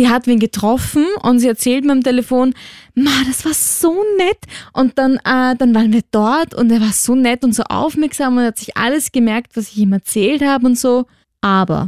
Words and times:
die 0.00 0.08
hat 0.08 0.26
wen 0.26 0.38
getroffen 0.38 1.04
und 1.22 1.40
sie 1.40 1.46
erzählt 1.46 1.84
mir 1.84 1.92
am 1.92 2.02
Telefon, 2.02 2.54
ma, 2.94 3.10
das 3.26 3.44
war 3.44 3.52
so 3.52 4.02
nett. 4.16 4.38
Und 4.72 4.96
dann, 4.96 5.16
äh, 5.16 5.54
dann 5.56 5.74
waren 5.74 5.92
wir 5.92 6.00
dort 6.10 6.54
und 6.54 6.72
er 6.72 6.80
war 6.80 6.92
so 6.92 7.14
nett 7.14 7.44
und 7.44 7.54
so 7.54 7.64
aufmerksam 7.64 8.38
und 8.38 8.44
hat 8.44 8.58
sich 8.58 8.76
alles 8.78 9.12
gemerkt, 9.12 9.56
was 9.56 9.68
ich 9.68 9.76
ihm 9.76 9.92
erzählt 9.92 10.42
habe 10.42 10.66
und 10.66 10.78
so. 10.78 11.04
Aber. 11.42 11.86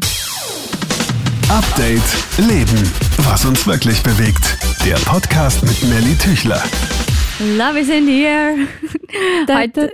Update 1.49 2.03
Leben. 2.37 2.91
Was 3.25 3.47
uns 3.47 3.67
wirklich 3.67 4.03
bewegt. 4.03 4.59
Der 4.85 4.97
Podcast 4.97 5.63
mit 5.63 5.83
Nelly 5.83 6.15
Tüchler. 6.19 6.63
Love 7.57 7.81
is 7.81 7.89
in 7.89 8.05
the 8.05 8.23
air. 8.25 8.57
Heute, 9.49 9.91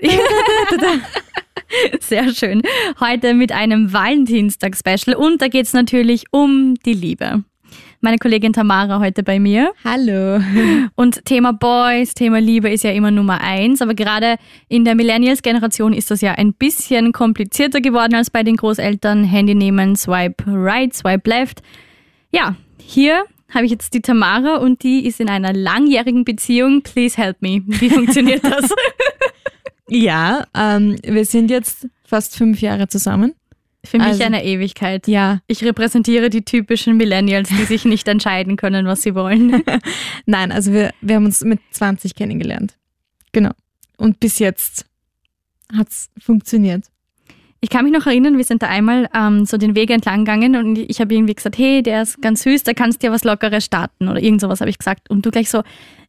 sehr 2.01 2.35
schön. 2.35 2.63
Heute 2.99 3.35
mit 3.35 3.53
einem 3.53 3.93
Valentinstag-Special 3.93 5.17
und 5.17 5.41
da 5.41 5.47
geht 5.47 5.67
es 5.67 5.73
natürlich 5.73 6.25
um 6.33 6.75
die 6.85 6.95
Liebe. 6.95 7.45
Meine 8.01 8.19
Kollegin 8.19 8.53
Tamara 8.53 9.01
heute 9.01 9.25
bei 9.25 9.41
mir. 9.41 9.73
Hallo. 9.85 10.41
Und 10.95 11.25
Thema 11.25 11.53
Boys, 11.53 12.15
Thema 12.15 12.41
Liebe 12.41 12.71
ist 12.71 12.85
ja 12.85 12.93
immer 12.93 13.11
Nummer 13.11 13.41
eins, 13.41 13.83
aber 13.83 13.95
gerade 13.95 14.37
in 14.69 14.85
der 14.85 14.95
Millennials-Generation 14.95 15.93
ist 15.93 16.13
das 16.13 16.21
ja 16.21 16.33
ein 16.33 16.53
bisschen 16.53 17.13
komplizierter 17.13 17.81
geworden 17.81 18.15
als 18.15 18.31
bei 18.31 18.45
den 18.45 18.57
Großeltern. 18.57 19.25
Handy 19.25 19.57
nehmen, 19.57 19.97
Swipe 19.97 20.45
right, 20.47 20.95
Swipe 20.95 21.29
left. 21.29 21.61
Ja, 22.31 22.55
hier 22.81 23.25
habe 23.53 23.65
ich 23.65 23.73
jetzt 23.73 23.93
die 23.95 24.01
Tamara 24.03 24.59
und 24.59 24.85
die 24.85 25.05
ist 25.05 25.19
in 25.19 25.29
einer 25.29 25.53
langjährigen 25.53 26.25
Beziehung. 26.25 26.83
Please 26.83 27.17
help 27.17 27.43
me. 27.43 27.63
Wie 27.67 27.91
funktioniert 27.91 28.45
das? 28.45 28.71
ja, 29.89 30.45
ähm, 30.57 30.99
wir 31.03 31.25
sind 31.25 31.51
jetzt 31.51 31.89
fast 32.05 32.37
fünf 32.37 32.61
Jahre 32.61 32.87
zusammen. 32.87 33.35
Für 33.85 33.99
mich 33.99 34.07
also, 34.09 34.25
eine 34.25 34.45
Ewigkeit. 34.45 35.07
Ja. 35.07 35.41
Ich 35.47 35.65
repräsentiere 35.65 36.31
die 36.31 36.45
typischen 36.45 36.97
Millennials, 36.97 37.49
die 37.49 37.65
sich 37.65 37.85
nicht 37.85 38.09
entscheiden 38.09 38.57
können, 38.57 38.87
was 38.87 39.03
sie 39.03 39.15
wollen. 39.15 39.63
Nein, 40.27 40.53
also 40.53 40.73
wir, 40.73 40.93
wir 41.01 41.17
haben 41.17 41.27
uns 41.27 41.43
mit 41.43 41.61
20 41.71 42.15
kennengelernt. 42.15 42.77
Genau. 43.33 43.51
Und 43.97 44.21
bis 44.21 44.39
jetzt 44.39 44.85
hat 45.77 45.89
es 45.89 46.11
funktioniert. 46.19 46.85
Ich 47.61 47.71
kann 47.71 47.85
mich 47.85 47.93
noch 47.93 48.07
erinnern, 48.07 48.37
wir 48.37 48.45
sind 48.45 48.63
da 48.63 48.69
einmal 48.69 49.09
ähm, 49.13 49.45
so 49.45 49.57
den 49.57 49.75
Weg 49.75 49.91
entlang 49.91 50.25
gegangen 50.25 50.55
und 50.55 50.79
ich 50.79 51.01
habe 51.01 51.13
irgendwie 51.13 51.35
gesagt, 51.35 51.59
hey, 51.59 51.83
der 51.83 52.03
ist 52.03 52.23
ganz 52.23 52.43
süß, 52.45 52.63
da 52.63 52.73
kannst 52.73 53.03
du 53.03 53.09
ja 53.09 53.13
was 53.13 53.25
Lockeres 53.25 53.65
starten 53.65 54.09
oder 54.09 54.23
irgend 54.23 54.41
sowas 54.41 54.61
habe 54.61 54.71
ich 54.71 54.79
gesagt. 54.79 55.11
Und 55.11 55.27
du 55.27 55.33
gleich 55.33 55.51
so, 55.51 55.59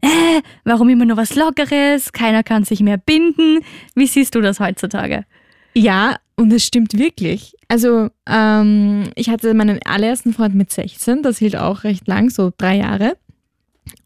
äh, 0.02 0.42
warum 0.64 0.90
immer 0.90 1.06
nur 1.06 1.18
was 1.18 1.36
Lockeres? 1.36 2.12
Keiner 2.12 2.44
kann 2.44 2.66
sich 2.66 2.82
mehr 2.82 2.98
binden. 2.98 3.62
Wie 3.96 4.06
siehst 4.06 4.36
du 4.36 4.42
das 4.42 4.60
heutzutage? 4.60 5.26
Ja, 5.74 6.18
und 6.40 6.54
es 6.54 6.66
stimmt 6.66 6.98
wirklich. 6.98 7.54
Also 7.68 8.10
ähm, 8.28 9.10
ich 9.16 9.30
hatte 9.30 9.54
meinen 9.54 9.80
allerersten 9.86 10.34
Freund 10.34 10.56
mit 10.56 10.72
16, 10.72 11.22
das 11.22 11.38
hielt 11.38 11.58
auch 11.58 11.84
recht 11.84 12.08
lang, 12.08 12.30
so 12.30 12.52
drei 12.58 12.78
Jahre. 12.78 13.18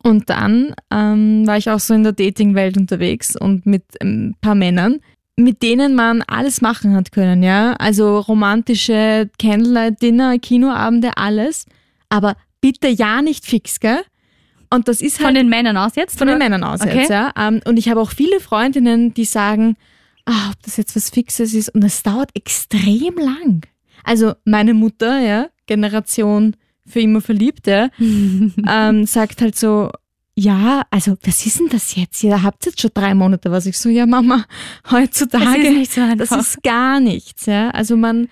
Und 0.02 0.30
dann 0.30 0.74
ähm, 0.92 1.46
war 1.46 1.58
ich 1.58 1.70
auch 1.70 1.80
so 1.80 1.94
in 1.94 2.04
der 2.04 2.14
Dating-Welt 2.14 2.78
unterwegs 2.78 3.36
und 3.36 3.66
mit 3.66 3.84
ein 4.02 4.36
paar 4.42 4.56
Männern 4.56 5.00
mit 5.36 5.64
denen 5.64 5.96
man 5.96 6.22
alles 6.22 6.62
machen 6.62 6.96
hat 6.96 7.12
können, 7.12 7.42
ja. 7.42 7.74
Also 7.80 8.20
romantische 8.20 9.32
Candlelight-Dinner, 9.40 10.38
Kinoabende, 10.38 11.18
alles. 11.18 11.66
Aber 12.10 12.36
bitte 12.62 12.88
ja 12.88 13.24
nicht 13.24 13.44
fix, 13.44 13.80
gell? 13.80 14.02
Und 14.70 14.88
das 14.88 15.02
ist 15.02 15.18
halt. 15.18 15.30
Von 15.30 15.36
den 15.36 15.50
Männern 15.50 15.76
aus 15.76 15.96
jetzt? 15.96 16.20
Von 16.20 16.28
oder? 16.28 16.38
den 16.38 16.40
Männern 16.40 16.64
aus 16.64 16.82
okay. 16.82 17.00
jetzt, 17.00 17.10
ja. 17.10 17.32
Ähm, 17.36 17.62
und 17.66 17.78
ich 17.78 17.90
habe 17.90 18.00
auch 18.00 18.12
viele 18.12 18.40
Freundinnen, 18.40 19.16
die 19.16 19.26
sagen, 19.26 19.76
ah, 20.26 20.52
ob 20.52 20.62
das 20.64 20.78
jetzt 20.78 20.96
was 20.96 21.10
Fixes 21.10 21.54
ist. 21.54 21.70
Und 21.70 21.82
das 21.82 22.04
dauert 22.04 22.32
extrem 22.34 23.16
lang. 23.18 23.66
Also 24.04 24.34
meine 24.46 24.74
Mutter, 24.74 25.20
ja, 25.20 25.48
Generation 25.66 26.56
für 26.86 27.00
immer 27.00 27.22
verliebt, 27.22 27.68
ja, 27.68 27.90
ähm, 28.00 29.06
sagt 29.06 29.42
halt 29.42 29.58
so, 29.58 29.90
ja, 30.36 30.84
also 30.90 31.16
was 31.24 31.46
ist 31.46 31.60
denn 31.60 31.70
das 31.70 31.96
jetzt? 31.96 32.24
Ihr 32.24 32.42
habt 32.42 32.66
jetzt 32.66 32.82
schon 32.82 32.92
drei 32.94 33.14
Monate, 33.14 33.52
was 33.52 33.66
ich 33.66 33.78
so, 33.78 33.90
ja 33.90 34.06
Mama, 34.06 34.46
heutzutage, 34.92 35.46
das 35.46 35.58
ist, 35.64 35.78
nicht 35.78 35.94
so 35.94 36.16
das 36.16 36.32
ist 36.32 36.64
gar 36.64 37.00
nichts. 37.00 37.46
Ja? 37.46 37.70
Also 37.70 37.96
man, 37.96 38.30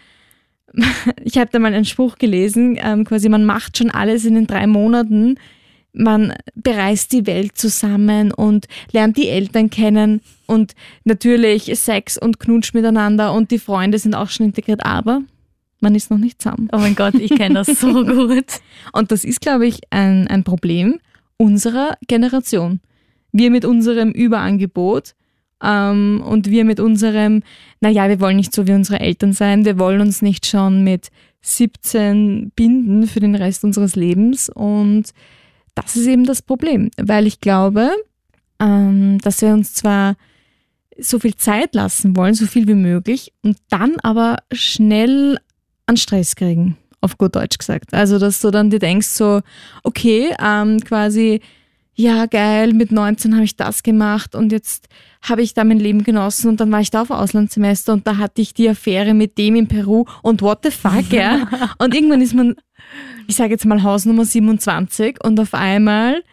ich 1.24 1.38
habe 1.38 1.50
da 1.52 1.60
mal 1.60 1.74
einen 1.74 1.86
Spruch 1.86 2.18
gelesen, 2.18 2.78
ähm, 2.82 3.06
quasi 3.06 3.30
man 3.30 3.46
macht 3.46 3.78
schon 3.78 3.92
alles 3.92 4.26
in 4.26 4.36
den 4.36 4.48
drei 4.48 4.68
Monaten, 4.68 5.36
man 5.94 6.34
bereist 6.56 7.12
die 7.12 7.28
Welt 7.28 7.58
zusammen 7.58 8.32
und 8.32 8.68
lernt 8.92 9.18
die 9.18 9.28
Eltern 9.28 9.70
kennen 9.70 10.22
und 10.52 10.74
natürlich 11.06 11.72
Sex 11.80 12.18
und 12.18 12.40
Knutsch 12.40 12.74
miteinander 12.74 13.34
und 13.34 13.52
die 13.52 13.60
Freunde 13.60 13.98
sind 13.98 14.16
auch 14.16 14.30
schon 14.30 14.48
integriert, 14.48 14.86
aber 14.86 15.22
man 15.80 15.96
ist 15.96 16.12
noch 16.12 16.18
nicht 16.18 16.42
zusammen. 16.42 16.68
Oh 16.74 16.78
mein 16.78 16.96
Gott, 16.96 17.16
ich 17.16 17.32
kenne 17.32 17.56
das 17.56 17.68
so 17.80 17.94
gut. 18.06 18.46
Und 18.94 19.12
das 19.12 19.24
ist, 19.24 19.42
glaube 19.42 19.66
ich, 19.66 19.80
ein, 19.90 20.28
ein 20.28 20.44
Problem, 20.44 21.00
unserer 21.38 21.98
Generation. 22.08 22.82
Wir 23.32 23.50
mit 23.50 23.66
unserem 23.66 24.12
Überangebot 24.12 25.16
ähm, 25.64 26.22
und 26.26 26.50
wir 26.50 26.66
mit 26.66 26.80
unserem, 26.80 27.44
naja, 27.80 28.10
wir 28.10 28.20
wollen 28.20 28.36
nicht 28.36 28.54
so 28.54 28.68
wie 28.68 28.74
unsere 28.74 29.00
Eltern 29.00 29.34
sein, 29.34 29.66
wir 29.66 29.80
wollen 29.80 30.02
uns 30.02 30.22
nicht 30.22 30.46
schon 30.46 30.84
mit 30.84 31.08
17 31.42 32.52
binden 32.56 33.08
für 33.08 33.22
den 33.22 33.36
Rest 33.36 33.64
unseres 33.64 33.96
Lebens 33.96 34.50
und 34.50 35.12
das 35.76 35.96
ist 35.96 36.08
eben 36.08 36.26
das 36.26 36.42
Problem, 36.42 36.92
weil 36.98 37.26
ich 37.26 37.40
glaube, 37.40 37.90
ähm, 38.60 39.18
dass 39.20 39.42
wir 39.42 39.54
uns 39.54 39.74
zwar 39.74 40.16
so 41.02 41.20
viel 41.20 41.36
Zeit 41.36 41.76
lassen 41.76 42.16
wollen, 42.16 42.34
so 42.34 42.46
viel 42.46 42.68
wie 42.68 42.76
möglich, 42.76 43.34
und 43.44 43.58
dann 43.70 43.98
aber 44.02 44.38
schnell 44.52 45.38
an 45.86 45.98
Stress 45.98 46.36
kriegen 46.36 46.78
auf 47.02 47.18
gut 47.18 47.36
Deutsch 47.36 47.58
gesagt. 47.58 47.94
Also, 47.94 48.20
dass 48.20 48.40
du 48.42 48.52
dann 48.52 48.70
dir 48.70 48.80
denkst, 48.80 49.08
so, 49.08 49.42
okay, 49.84 50.34
ähm, 50.40 50.80
quasi, 50.82 51.42
ja, 51.96 52.28
geil, 52.28 52.74
mit 52.74 52.92
19 52.92 53.34
habe 53.34 53.44
ich 53.44 53.58
das 53.58 53.84
gemacht 53.84 54.36
und 54.36 54.52
jetzt 54.52 54.88
habe 55.22 55.42
ich 55.42 55.54
da 55.54 55.64
mein 55.64 55.80
Leben 55.80 56.04
genossen 56.04 56.50
und 56.50 56.60
dann 56.60 56.72
war 56.72 56.80
ich 56.80 56.90
da 56.90 57.02
auf 57.02 57.12
Auslandssemester 57.12 57.94
und 57.94 58.08
da 58.08 58.18
hatte 58.18 58.42
ich 58.42 58.54
die 58.54 58.70
Affäre 58.70 59.14
mit 59.14 59.38
dem 59.38 59.56
in 59.56 59.68
Peru 59.68 60.06
und 60.22 60.42
what 60.42 60.60
the 60.64 60.72
fuck, 60.72 61.12
ja. 61.12 61.48
Und 61.80 61.94
irgendwann 61.94 62.22
ist 62.22 62.34
man, 62.34 62.56
ich 63.28 63.36
sage 63.36 63.52
jetzt 63.52 63.66
mal 63.66 63.84
Hausnummer 63.84 64.26
27 64.26 65.24
und 65.24 65.40
auf 65.40 65.54
einmal 65.54 66.24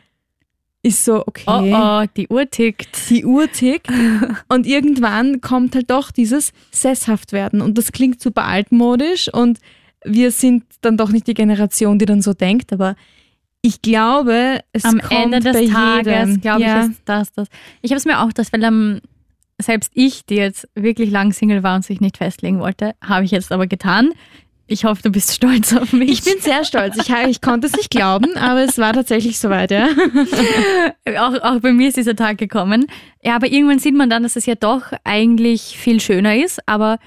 ist 0.82 1.04
so, 1.04 1.24
okay. 1.26 1.44
Oh, 1.46 1.60
oh, 1.74 2.04
die 2.16 2.28
Uhr 2.28 2.48
tickt. 2.48 3.10
Die 3.10 3.24
Uhr 3.24 3.50
tickt. 3.50 3.88
und 4.48 4.66
irgendwann 4.66 5.40
kommt 5.40 5.74
halt 5.74 5.90
doch 5.90 6.10
dieses 6.10 6.52
Sesshaft 6.70 7.32
werden. 7.32 7.60
Und 7.60 7.76
das 7.76 7.92
klingt 7.92 8.20
super 8.20 8.44
altmodisch 8.44 9.32
und 9.32 9.58
wir 10.04 10.30
sind 10.30 10.64
dann 10.80 10.96
doch 10.96 11.10
nicht 11.10 11.26
die 11.26 11.34
Generation, 11.34 11.98
die 11.98 12.06
dann 12.06 12.22
so 12.22 12.32
denkt, 12.32 12.72
aber 12.72 12.94
ich 13.60 13.82
glaube, 13.82 14.60
es 14.72 14.84
am 14.84 15.00
kommt 15.00 15.12
Ende 15.12 15.40
des 15.40 15.52
bei 15.52 15.66
Tages, 15.66 16.40
glaube 16.40 16.62
ja. 16.62 16.84
ich, 16.84 16.90
ist 16.90 17.02
das 17.04 17.32
das. 17.32 17.48
Ich 17.82 17.90
habe 17.90 17.98
es 17.98 18.04
mir 18.04 18.20
auch, 18.20 18.32
das, 18.32 18.52
weil 18.52 18.64
um, 18.64 19.00
selbst 19.60 19.90
ich, 19.94 20.24
die 20.24 20.36
jetzt 20.36 20.68
wirklich 20.76 21.10
lang 21.10 21.32
Single 21.32 21.64
war 21.64 21.74
und 21.74 21.84
sich 21.84 22.00
nicht 22.00 22.18
festlegen 22.18 22.60
wollte, 22.60 22.94
habe 23.02 23.24
ich 23.24 23.32
jetzt 23.32 23.50
aber 23.50 23.66
getan. 23.66 24.10
Ich 24.70 24.84
hoffe, 24.84 25.02
du 25.02 25.10
bist 25.10 25.32
stolz 25.32 25.74
auf 25.74 25.94
mich. 25.94 26.10
Ich 26.10 26.24
bin 26.24 26.40
sehr 26.40 26.62
stolz. 26.62 26.98
Ich, 26.98 27.08
ich 27.08 27.40
konnte 27.40 27.66
es 27.66 27.72
nicht 27.74 27.88
glauben, 27.88 28.36
aber 28.36 28.60
es 28.64 28.76
war 28.76 28.92
tatsächlich 28.92 29.38
soweit, 29.38 29.70
ja. 29.70 29.88
auch, 31.18 31.42
auch 31.42 31.60
bei 31.60 31.72
mir 31.72 31.88
ist 31.88 31.96
dieser 31.96 32.14
Tag 32.14 32.36
gekommen. 32.36 32.86
Ja, 33.22 33.34
aber 33.34 33.46
irgendwann 33.46 33.78
sieht 33.78 33.94
man 33.94 34.10
dann, 34.10 34.22
dass 34.22 34.36
es 34.36 34.44
ja 34.44 34.56
doch 34.56 34.92
eigentlich 35.04 35.78
viel 35.78 36.00
schöner 36.00 36.36
ist. 36.36 36.60
Aber 36.66 36.98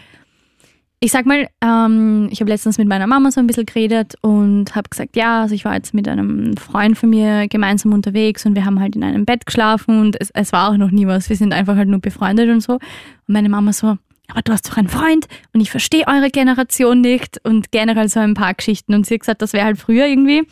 ich 0.99 1.11
sag 1.11 1.27
mal, 1.27 1.49
ähm, 1.61 2.29
ich 2.31 2.41
habe 2.41 2.49
letztens 2.49 2.79
mit 2.79 2.87
meiner 2.87 3.05
Mama 3.05 3.29
so 3.29 3.39
ein 3.39 3.45
bisschen 3.45 3.67
geredet 3.67 4.15
und 4.21 4.75
habe 4.75 4.89
gesagt, 4.89 5.15
ja, 5.15 5.43
also 5.43 5.53
ich 5.53 5.63
war 5.63 5.75
jetzt 5.75 5.93
mit 5.93 6.07
einem 6.07 6.57
Freund 6.57 6.97
von 6.97 7.11
mir 7.11 7.47
gemeinsam 7.47 7.93
unterwegs 7.93 8.43
und 8.43 8.55
wir 8.55 8.65
haben 8.65 8.79
halt 8.79 8.95
in 8.95 9.03
einem 9.03 9.25
Bett 9.25 9.45
geschlafen 9.45 9.99
und 9.99 10.19
es, 10.19 10.31
es 10.31 10.51
war 10.51 10.71
auch 10.71 10.77
noch 10.77 10.89
nie 10.89 11.05
was. 11.05 11.29
Wir 11.29 11.35
sind 11.35 11.53
einfach 11.53 11.75
halt 11.75 11.89
nur 11.89 11.99
befreundet 11.99 12.49
und 12.49 12.61
so. 12.61 12.73
Und 12.73 12.81
meine 13.27 13.49
Mama 13.49 13.71
so, 13.71 13.97
aber 14.31 14.41
du 14.41 14.51
hast 14.51 14.69
doch 14.69 14.77
einen 14.77 14.89
Freund 14.89 15.27
und 15.53 15.61
ich 15.61 15.71
verstehe 15.71 16.07
eure 16.07 16.29
Generation 16.29 17.01
nicht 17.01 17.39
und 17.43 17.71
generell 17.71 18.09
so 18.09 18.19
ein 18.19 18.33
paar 18.33 18.53
Geschichten. 18.53 18.93
Und 18.93 19.05
sie 19.05 19.15
hat 19.15 19.21
gesagt, 19.21 19.41
das 19.41 19.53
wäre 19.53 19.65
halt 19.65 19.77
früher 19.77 20.07
irgendwie 20.07 20.47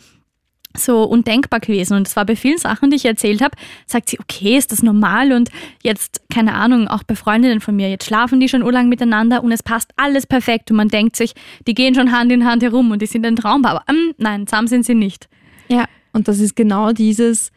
so 0.76 1.04
undenkbar 1.04 1.60
gewesen. 1.60 1.94
Und 1.94 2.06
es 2.06 2.16
war 2.16 2.24
bei 2.24 2.36
vielen 2.36 2.58
Sachen, 2.58 2.90
die 2.90 2.96
ich 2.96 3.04
erzählt 3.04 3.42
habe, 3.42 3.56
sagt 3.86 4.08
sie, 4.08 4.20
okay, 4.20 4.56
ist 4.56 4.72
das 4.72 4.82
normal? 4.82 5.32
Und 5.32 5.50
jetzt, 5.82 6.22
keine 6.32 6.54
Ahnung, 6.54 6.88
auch 6.88 7.02
bei 7.02 7.16
Freundinnen 7.16 7.60
von 7.60 7.74
mir, 7.74 7.90
jetzt 7.90 8.06
schlafen 8.06 8.40
die 8.40 8.48
schon 8.48 8.62
urlang 8.62 8.88
miteinander 8.88 9.42
und 9.42 9.52
es 9.52 9.62
passt 9.62 9.90
alles 9.96 10.26
perfekt. 10.26 10.70
Und 10.70 10.76
man 10.76 10.88
denkt 10.88 11.16
sich, 11.16 11.34
die 11.66 11.74
gehen 11.74 11.94
schon 11.94 12.12
Hand 12.12 12.30
in 12.30 12.46
Hand 12.46 12.62
herum 12.62 12.90
und 12.90 13.02
die 13.02 13.06
sind 13.06 13.26
ein 13.26 13.36
Traumpaar. 13.36 13.72
Aber 13.72 13.84
ähm, 13.88 14.14
nein, 14.18 14.46
zusammen 14.46 14.68
sind 14.68 14.86
sie 14.86 14.94
nicht. 14.94 15.28
Ja, 15.68 15.86
und 16.12 16.28
das 16.28 16.38
ist 16.38 16.56
genau 16.56 16.92
dieses, 16.92 17.50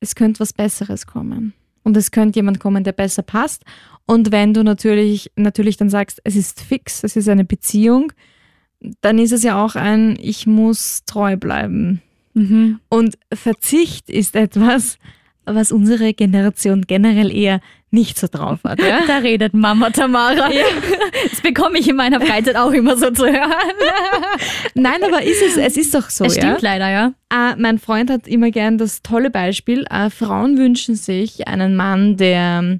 es 0.00 0.14
könnte 0.14 0.40
was 0.40 0.52
Besseres 0.52 1.06
kommen. 1.06 1.54
Und 1.82 1.96
es 1.96 2.10
könnte 2.10 2.38
jemand 2.38 2.60
kommen, 2.60 2.84
der 2.84 2.92
besser 2.92 3.22
passt. 3.22 3.64
Und 4.06 4.32
wenn 4.32 4.54
du 4.54 4.64
natürlich, 4.64 5.30
natürlich 5.36 5.76
dann 5.76 5.90
sagst, 5.90 6.20
es 6.24 6.36
ist 6.36 6.60
fix, 6.60 7.04
es 7.04 7.16
ist 7.16 7.28
eine 7.28 7.44
Beziehung, 7.44 8.12
dann 9.00 9.18
ist 9.18 9.32
es 9.32 9.42
ja 9.42 9.62
auch 9.62 9.76
ein, 9.76 10.18
ich 10.20 10.46
muss 10.46 11.04
treu 11.04 11.36
bleiben 11.36 12.02
Mhm. 12.34 12.80
Und 12.88 13.18
Verzicht 13.32 14.08
ist 14.08 14.36
etwas, 14.36 14.98
was 15.44 15.72
unsere 15.72 16.14
Generation 16.14 16.82
generell 16.86 17.34
eher 17.34 17.60
nicht 17.90 18.18
so 18.18 18.28
drauf 18.30 18.60
hat. 18.62 18.80
Ja? 18.80 19.00
Da 19.06 19.18
redet 19.18 19.52
Mama 19.52 19.90
Tamara. 19.90 20.48
Das 21.28 21.40
bekomme 21.40 21.78
ich 21.78 21.88
in 21.88 21.96
meiner 21.96 22.20
Freizeit 22.20 22.56
auch 22.56 22.70
immer 22.70 22.96
so 22.96 23.10
zu 23.10 23.26
hören. 23.26 23.52
Nein, 24.74 25.02
aber 25.02 25.22
ist 25.22 25.42
es, 25.42 25.56
es 25.56 25.76
ist 25.76 25.94
doch 25.94 26.08
so. 26.08 26.24
Es 26.24 26.34
stimmt 26.34 26.62
ja? 26.62 26.78
leider, 26.78 26.90
ja. 26.90 27.12
Äh, 27.32 27.56
mein 27.56 27.78
Freund 27.78 28.10
hat 28.10 28.28
immer 28.28 28.50
gern 28.52 28.78
das 28.78 29.02
tolle 29.02 29.30
Beispiel. 29.30 29.86
Äh, 29.90 30.10
Frauen 30.10 30.56
wünschen 30.56 30.94
sich 30.94 31.48
einen 31.48 31.74
Mann, 31.74 32.16
der 32.16 32.78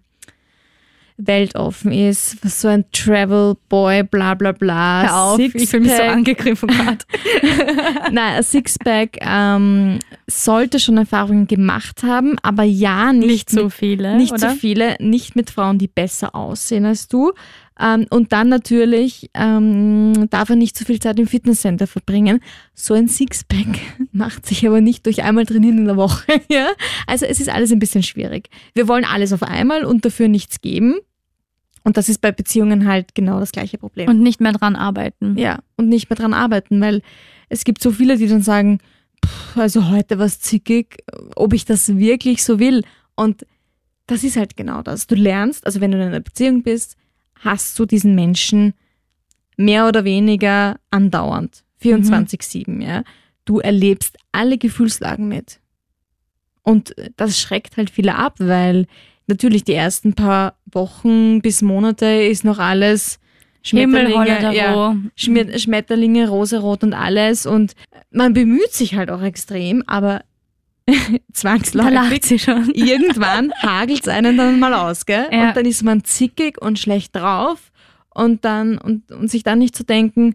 weltoffen 1.26 1.92
ist, 1.92 2.36
was 2.44 2.60
so 2.60 2.68
ein 2.68 2.84
Travel 2.92 3.56
Boy, 3.68 4.02
bla 4.02 4.34
bla 4.34 4.52
bla. 4.52 5.02
Hör 5.02 5.22
auf, 5.22 5.38
ich 5.38 5.68
fühle 5.68 5.84
mich 5.84 5.96
so 5.96 6.02
angegriffen 6.02 6.68
gerade. 6.68 7.04
Nein, 8.12 8.36
ein 8.36 8.42
Sixpack 8.42 9.18
ähm, 9.20 9.98
sollte 10.26 10.80
schon 10.80 10.96
Erfahrungen 10.96 11.46
gemacht 11.46 12.02
haben, 12.02 12.36
aber 12.42 12.62
ja 12.62 13.12
nicht, 13.12 13.28
Nicht 13.28 13.50
so 13.50 13.68
viele, 13.70 14.16
nicht 14.16 14.32
oder? 14.32 14.50
so 14.50 14.56
viele, 14.56 14.96
nicht 15.00 15.36
mit 15.36 15.50
Frauen, 15.50 15.78
die 15.78 15.88
besser 15.88 16.34
aussehen 16.34 16.84
als 16.84 17.08
du. 17.08 17.32
Ähm, 17.80 18.06
und 18.10 18.32
dann 18.32 18.48
natürlich 18.48 19.30
ähm, 19.34 20.28
darf 20.28 20.50
er 20.50 20.56
nicht 20.56 20.76
so 20.76 20.84
viel 20.84 21.00
Zeit 21.00 21.18
im 21.18 21.26
Fitnesscenter 21.26 21.86
verbringen. 21.86 22.40
So 22.74 22.94
ein 22.94 23.08
Sixpack 23.08 23.66
macht 24.12 24.46
sich 24.46 24.66
aber 24.66 24.80
nicht 24.80 25.06
durch 25.06 25.22
einmal 25.22 25.46
trainieren 25.46 25.78
in 25.78 25.84
der 25.86 25.96
Woche. 25.96 26.20
Ja? 26.50 26.68
Also 27.06 27.26
es 27.26 27.40
ist 27.40 27.48
alles 27.48 27.70
ein 27.70 27.78
bisschen 27.78 28.02
schwierig. 28.02 28.48
Wir 28.74 28.88
wollen 28.88 29.04
alles 29.04 29.32
auf 29.32 29.42
einmal 29.42 29.84
und 29.84 30.04
dafür 30.04 30.26
nichts 30.26 30.60
geben. 30.60 30.96
Und 31.82 31.96
das 31.96 32.08
ist 32.08 32.20
bei 32.20 32.32
Beziehungen 32.32 32.86
halt 32.86 33.14
genau 33.14 33.40
das 33.40 33.52
gleiche 33.52 33.78
Problem. 33.78 34.08
Und 34.08 34.20
nicht 34.20 34.40
mehr 34.40 34.52
dran 34.52 34.76
arbeiten. 34.76 35.36
Ja, 35.38 35.60
und 35.76 35.88
nicht 35.88 36.10
mehr 36.10 36.16
dran 36.16 36.34
arbeiten, 36.34 36.80
weil 36.80 37.02
es 37.48 37.64
gibt 37.64 37.82
so 37.82 37.90
viele, 37.90 38.16
die 38.16 38.28
dann 38.28 38.42
sagen, 38.42 38.78
"Pff, 39.24 39.56
also 39.56 39.88
heute 39.88 40.18
war 40.18 40.26
es 40.26 40.40
zickig, 40.40 41.02
ob 41.36 41.52
ich 41.52 41.64
das 41.64 41.96
wirklich 41.96 42.44
so 42.44 42.58
will. 42.58 42.84
Und 43.16 43.46
das 44.06 44.24
ist 44.24 44.36
halt 44.36 44.56
genau 44.56 44.82
das. 44.82 45.06
Du 45.06 45.14
lernst, 45.14 45.64
also 45.66 45.80
wenn 45.80 45.92
du 45.92 45.98
in 45.98 46.04
einer 46.04 46.20
Beziehung 46.20 46.62
bist, 46.62 46.96
hast 47.36 47.78
du 47.78 47.86
diesen 47.86 48.14
Menschen 48.14 48.74
mehr 49.56 49.88
oder 49.88 50.04
weniger 50.04 50.78
andauernd, 50.90 51.64
24-7, 51.82 52.82
ja. 52.82 53.04
Du 53.44 53.58
erlebst 53.58 54.16
alle 54.32 54.58
Gefühlslagen 54.58 55.28
mit. 55.28 55.60
Und 56.62 56.94
das 57.16 57.40
schreckt 57.40 57.76
halt 57.76 57.90
viele 57.90 58.16
ab, 58.16 58.34
weil 58.38 58.86
natürlich 59.26 59.64
die 59.64 59.74
ersten 59.74 60.14
paar 60.14 60.58
Wochen 60.66 61.40
bis 61.40 61.62
Monate 61.62 62.06
ist 62.06 62.44
noch 62.44 62.58
alles 62.58 63.18
Schmetterlinge, 63.62 64.42
ja, 64.42 64.52
ja. 64.52 64.96
Schmet 65.16 65.60
Schmetterlinge, 65.60 66.28
rosarot 66.28 66.82
und 66.82 66.94
alles. 66.94 67.44
Und 67.44 67.74
man 68.10 68.32
bemüht 68.32 68.72
sich 68.72 68.94
halt 68.94 69.10
auch 69.10 69.22
extrem, 69.22 69.82
aber 69.86 70.22
Da 70.86 70.92
lacht 70.92 71.32
zwangsläufig 71.34 72.24
sie 72.24 72.38
schon. 72.38 72.70
irgendwann 72.74 73.52
hagelt 73.62 74.02
es 74.02 74.08
einen 74.08 74.36
dann 74.36 74.58
mal 74.58 74.74
aus, 74.74 75.06
gell? 75.06 75.26
Ja. 75.30 75.48
Und 75.48 75.56
dann 75.56 75.66
ist 75.66 75.82
man 75.82 76.04
zickig 76.04 76.60
und 76.60 76.78
schlecht 76.78 77.14
drauf 77.16 77.70
und 78.14 78.44
dann 78.44 78.78
und, 78.78 79.10
und 79.12 79.30
sich 79.30 79.42
dann 79.42 79.58
nicht 79.58 79.76
zu 79.76 79.84
denken, 79.84 80.34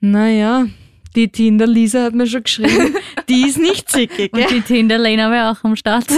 naja, 0.00 0.66
die 1.14 1.28
Tinder 1.28 1.66
Lisa 1.66 2.04
hat 2.04 2.14
mir 2.14 2.26
schon 2.26 2.42
geschrieben, 2.42 2.94
die 3.28 3.46
ist 3.46 3.58
nicht 3.58 3.90
zickig. 3.90 4.32
Und 4.32 4.50
die 4.50 4.60
Tinder-Lena 4.60 5.30
wäre 5.30 5.50
auch 5.50 5.64
am 5.64 5.76
Start. 5.76 6.06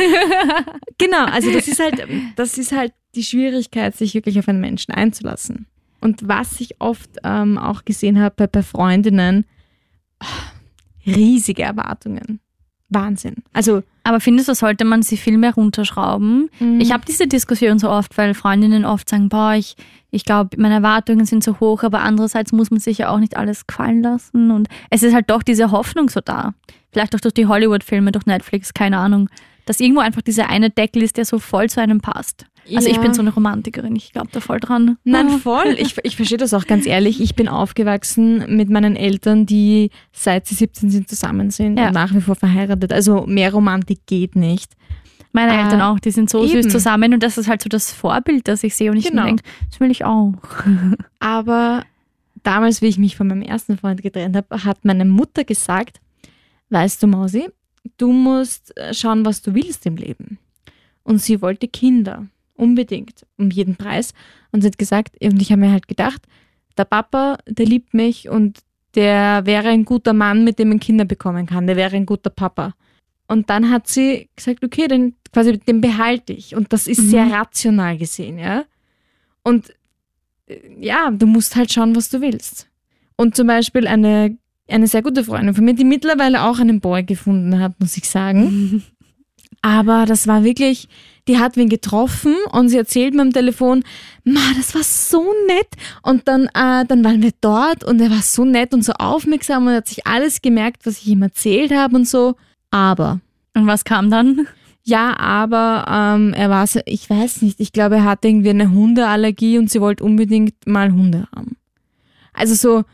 Genau, 0.96 1.24
also 1.24 1.52
das 1.52 1.66
ist 1.66 1.80
halt, 1.80 2.06
das 2.36 2.56
ist 2.56 2.70
halt 2.70 2.92
die 3.16 3.24
Schwierigkeit, 3.24 3.96
sich 3.96 4.14
wirklich 4.14 4.38
auf 4.38 4.48
einen 4.48 4.60
Menschen 4.60 4.94
einzulassen. 4.94 5.66
Und 6.00 6.28
was 6.28 6.60
ich 6.60 6.80
oft 6.80 7.10
ähm, 7.24 7.58
auch 7.58 7.84
gesehen 7.84 8.20
habe 8.20 8.34
bei, 8.36 8.46
bei 8.46 8.62
Freundinnen, 8.62 9.44
ah, 10.20 10.26
riesige 11.04 11.64
Erwartungen. 11.64 12.38
Wahnsinn. 12.94 13.36
Also 13.52 13.82
Aber 14.04 14.20
findest 14.20 14.48
du, 14.48 14.54
sollte 14.54 14.84
man 14.84 15.02
sie 15.02 15.16
viel 15.16 15.36
mehr 15.36 15.54
runterschrauben? 15.54 16.50
Mhm. 16.58 16.80
Ich 16.80 16.92
habe 16.92 17.04
diese 17.06 17.26
Diskussion 17.26 17.78
so 17.78 17.90
oft, 17.90 18.16
weil 18.16 18.34
Freundinnen 18.34 18.84
oft 18.84 19.08
sagen, 19.08 19.28
boah, 19.28 19.54
ich, 19.54 19.76
ich 20.10 20.24
glaube, 20.24 20.50
meine 20.56 20.74
Erwartungen 20.74 21.26
sind 21.26 21.42
so 21.42 21.60
hoch, 21.60 21.82
aber 21.82 22.00
andererseits 22.00 22.52
muss 22.52 22.70
man 22.70 22.80
sich 22.80 22.98
ja 22.98 23.08
auch 23.08 23.18
nicht 23.18 23.36
alles 23.36 23.66
gefallen 23.66 24.02
lassen. 24.02 24.50
Und 24.50 24.68
es 24.90 25.02
ist 25.02 25.14
halt 25.14 25.30
doch 25.30 25.42
diese 25.42 25.70
Hoffnung 25.70 26.08
so 26.08 26.20
da. 26.20 26.54
Vielleicht 26.92 27.14
auch 27.14 27.20
durch 27.20 27.34
die 27.34 27.46
Hollywood-Filme, 27.46 28.12
durch 28.12 28.26
Netflix, 28.26 28.72
keine 28.72 28.98
Ahnung. 28.98 29.28
Dass 29.66 29.80
irgendwo 29.80 30.00
einfach 30.00 30.22
dieser 30.22 30.48
eine 30.48 30.70
Deckel 30.70 31.02
ist, 31.02 31.16
der 31.16 31.24
so 31.24 31.38
voll 31.38 31.68
zu 31.68 31.80
einem 31.80 32.00
passt. 32.00 32.46
Also 32.74 32.88
ich 32.88 32.96
Ja. 32.96 33.02
bin 33.02 33.12
so 33.14 33.20
eine 33.22 33.32
Romantikerin, 33.32 33.94
ich 33.96 34.12
glaube 34.12 34.28
da 34.32 34.40
voll 34.40 34.60
dran. 34.60 34.96
Nein, 35.04 35.28
Ah. 35.30 35.38
voll. 35.38 35.76
Ich, 35.78 35.96
ich 36.04 36.16
verstehe 36.16 36.38
das 36.38 36.54
auch 36.54 36.66
ganz 36.66 36.86
ehrlich. 36.86 37.20
Ich 37.20 37.34
bin 37.34 37.48
aufgewachsen 37.48 38.56
mit 38.56 38.70
meinen 38.70 38.96
Eltern, 38.96 39.46
die 39.46 39.90
seit 40.12 40.46
sie 40.46 40.54
17 40.54 40.90
sind 40.90 41.08
zusammen 41.08 41.50
sind 41.50 41.78
Ja. 41.78 41.88
und 41.88 41.94
nach 41.94 42.14
wie 42.14 42.20
vor 42.20 42.34
verheiratet. 42.36 42.92
Also 42.92 43.26
mehr 43.26 43.52
Romantik 43.52 44.06
geht 44.06 44.36
nicht. 44.36 44.72
Meine 45.32 45.52
Ah, 45.52 45.64
Eltern 45.64 45.80
auch, 45.82 45.98
die 45.98 46.12
sind 46.12 46.30
so 46.30 46.44
eben. 46.44 46.62
süß 46.62 46.70
zusammen 46.72 47.12
und 47.12 47.22
das 47.22 47.36
ist 47.38 47.48
halt 47.48 47.60
so 47.60 47.68
das 47.68 47.92
Vorbild, 47.92 48.46
das 48.46 48.62
ich 48.62 48.74
sehe 48.76 48.90
und 48.90 48.96
ich 48.98 49.06
Genau. 49.10 49.24
denke, 49.24 49.42
das 49.68 49.80
will 49.80 49.90
ich 49.90 50.04
auch. 50.04 50.32
Aber 51.18 51.84
damals, 52.42 52.82
wie 52.82 52.86
ich 52.86 52.98
mich 52.98 53.16
von 53.16 53.26
meinem 53.26 53.42
ersten 53.42 53.76
Freund 53.76 54.00
getrennt 54.02 54.36
habe, 54.36 54.64
hat 54.64 54.84
meine 54.84 55.04
Mutter 55.04 55.44
gesagt, 55.44 56.00
weißt 56.70 57.02
du, 57.02 57.06
Mausi, 57.08 57.48
du 57.98 58.12
musst 58.12 58.76
äh, 58.76 58.94
schauen, 58.94 59.24
was 59.24 59.42
du 59.42 59.54
willst 59.54 59.86
im 59.86 59.96
Leben. 59.96 60.38
Und 61.02 61.20
sie 61.20 61.42
wollte 61.42 61.68
Kinder, 61.68 62.26
unbedingt, 62.54 63.26
um 63.36 63.50
jeden 63.50 63.76
Preis. 63.76 64.12
Und 64.52 64.60
sie 64.62 64.68
hat 64.68 64.78
gesagt, 64.78 65.16
und 65.22 65.40
ich 65.42 65.50
habe 65.50 65.60
mir 65.60 65.72
halt 65.72 65.88
gedacht, 65.88 66.22
der 66.76 66.84
Papa, 66.84 67.38
der 67.48 67.66
liebt 67.66 67.94
mich 67.94 68.28
und 68.28 68.60
der 68.94 69.44
wäre 69.46 69.68
ein 69.68 69.84
guter 69.84 70.12
Mann, 70.12 70.44
mit 70.44 70.58
dem 70.58 70.68
man 70.68 70.80
Kinder 70.80 71.04
bekommen 71.04 71.46
kann, 71.46 71.66
der 71.66 71.76
wäre 71.76 71.96
ein 71.96 72.06
guter 72.06 72.30
Papa. 72.30 72.74
Und 73.26 73.50
dann 73.50 73.70
hat 73.70 73.88
sie 73.88 74.28
gesagt, 74.36 74.64
okay, 74.64 74.86
den, 74.86 75.14
quasi 75.32 75.58
den 75.58 75.80
behalte 75.80 76.32
ich. 76.32 76.54
Und 76.54 76.72
das 76.72 76.86
ist 76.86 77.00
Mhm. 77.00 77.08
sehr 77.10 77.30
rational 77.30 77.96
gesehen, 77.98 78.38
ja. 78.38 78.64
Und 79.42 79.70
äh, 80.46 80.58
ja, 80.78 81.10
du 81.10 81.26
musst 81.26 81.56
halt 81.56 81.72
schauen, 81.72 81.96
was 81.96 82.08
du 82.10 82.20
willst. 82.20 82.68
Und 83.16 83.34
zum 83.34 83.46
Beispiel 83.46 83.86
eine, 83.86 84.36
eine 84.68 84.86
sehr 84.86 85.02
gute 85.02 85.24
Freundin 85.24 85.54
von 85.54 85.64
mir, 85.64 85.74
die 85.74 85.84
mittlerweile 85.84 86.42
auch 86.44 86.58
einen 86.58 86.80
Boy 86.80 87.02
gefunden 87.02 87.58
hat, 87.60 87.78
muss 87.80 87.96
ich 87.96 88.08
sagen. 88.08 88.82
Aber 89.62 90.04
das 90.06 90.26
war 90.26 90.44
wirklich, 90.44 90.88
die 91.28 91.38
hat 91.38 91.56
wen 91.56 91.68
getroffen 91.68 92.34
und 92.52 92.68
sie 92.68 92.76
erzählt 92.76 93.14
mir 93.14 93.22
am 93.22 93.32
Telefon, 93.32 93.82
Ma, 94.24 94.40
das 94.56 94.74
war 94.74 94.82
so 94.82 95.32
nett. 95.46 95.68
Und 96.02 96.28
dann, 96.28 96.46
äh, 96.54 96.84
dann 96.86 97.04
waren 97.04 97.22
wir 97.22 97.32
dort 97.40 97.84
und 97.84 98.00
er 98.00 98.10
war 98.10 98.22
so 98.22 98.44
nett 98.44 98.74
und 98.74 98.84
so 98.84 98.92
aufmerksam 98.92 99.66
und 99.66 99.74
hat 99.74 99.88
sich 99.88 100.06
alles 100.06 100.42
gemerkt, 100.42 100.86
was 100.86 100.98
ich 100.98 101.08
ihm 101.08 101.22
erzählt 101.22 101.72
habe 101.72 101.96
und 101.96 102.08
so. 102.08 102.36
Aber, 102.70 103.20
Und 103.54 103.66
was 103.66 103.84
kam 103.84 104.10
dann? 104.10 104.46
ja, 104.82 105.16
aber 105.18 105.86
ähm, 105.88 106.34
er 106.34 106.50
war 106.50 106.66
so, 106.66 106.80
ich 106.84 107.08
weiß 107.08 107.42
nicht, 107.42 107.58
ich 107.58 107.72
glaube, 107.72 107.96
er 107.96 108.04
hatte 108.04 108.28
irgendwie 108.28 108.50
eine 108.50 108.70
Hundeallergie 108.70 109.58
und 109.58 109.70
sie 109.70 109.80
wollte 109.80 110.04
unbedingt 110.04 110.66
mal 110.66 110.92
Hunde 110.92 111.26
haben. 111.34 111.56
Also 112.34 112.54
so, 112.54 112.84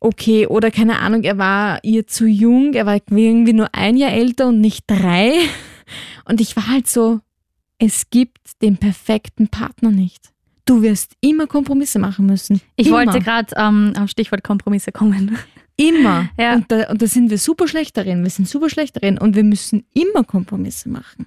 okay, 0.00 0.46
oder 0.46 0.70
keine 0.70 0.98
Ahnung, 0.98 1.22
er 1.22 1.38
war 1.38 1.82
ihr 1.82 2.06
zu 2.06 2.26
jung, 2.26 2.74
er 2.74 2.84
war 2.84 2.98
irgendwie 3.10 3.54
nur 3.54 3.74
ein 3.74 3.96
Jahr 3.96 4.12
älter 4.12 4.48
und 4.48 4.60
nicht 4.60 4.84
drei. 4.86 5.32
Und 6.28 6.40
ich 6.40 6.56
war 6.56 6.66
halt 6.66 6.88
so, 6.88 7.20
es 7.78 8.10
gibt 8.10 8.62
den 8.62 8.76
perfekten 8.76 9.48
Partner 9.48 9.90
nicht. 9.90 10.32
Du 10.64 10.82
wirst 10.82 11.12
immer 11.20 11.46
Kompromisse 11.46 11.98
machen 11.98 12.26
müssen. 12.26 12.60
Ich 12.76 12.88
immer. 12.88 12.96
wollte 12.98 13.20
gerade 13.20 13.54
ähm, 13.56 13.92
auf 13.98 14.10
Stichwort 14.10 14.42
Kompromisse 14.42 14.92
kommen. 14.92 15.38
Immer. 15.76 16.30
Ja. 16.38 16.54
Und, 16.54 16.72
da, 16.72 16.90
und 16.90 17.02
da 17.02 17.06
sind 17.06 17.30
wir 17.30 17.38
super 17.38 17.68
schlecht 17.68 17.96
darin. 17.96 18.22
Wir 18.22 18.30
sind 18.30 18.48
super 18.48 18.70
schlecht 18.70 18.96
darin. 18.96 19.18
Und 19.18 19.36
wir 19.36 19.44
müssen 19.44 19.84
immer 19.92 20.24
Kompromisse 20.24 20.88
machen. 20.88 21.26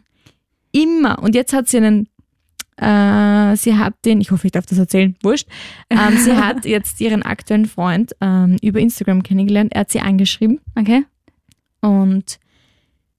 Immer. 0.72 1.20
Und 1.22 1.36
jetzt 1.36 1.54
hat 1.54 1.68
sie 1.68 1.78
einen, 1.78 2.10
äh, 2.78 3.56
sie 3.56 3.78
hat 3.78 3.94
den, 4.06 4.20
ich 4.22 4.32
hoffe, 4.32 4.48
ich 4.48 4.52
darf 4.52 4.66
das 4.66 4.80
erzählen, 4.80 5.16
wurscht. 5.22 5.48
Ähm, 5.90 6.18
sie 6.18 6.34
hat 6.36 6.66
jetzt 6.66 7.00
ihren 7.00 7.22
aktuellen 7.22 7.68
Freund 7.68 8.14
ähm, 8.22 8.58
über 8.62 8.80
Instagram 8.80 9.22
kennengelernt. 9.22 9.72
Er 9.74 9.82
hat 9.82 9.92
sie 9.92 10.00
angeschrieben. 10.00 10.60
Okay. 10.76 11.06
Und 11.82 12.40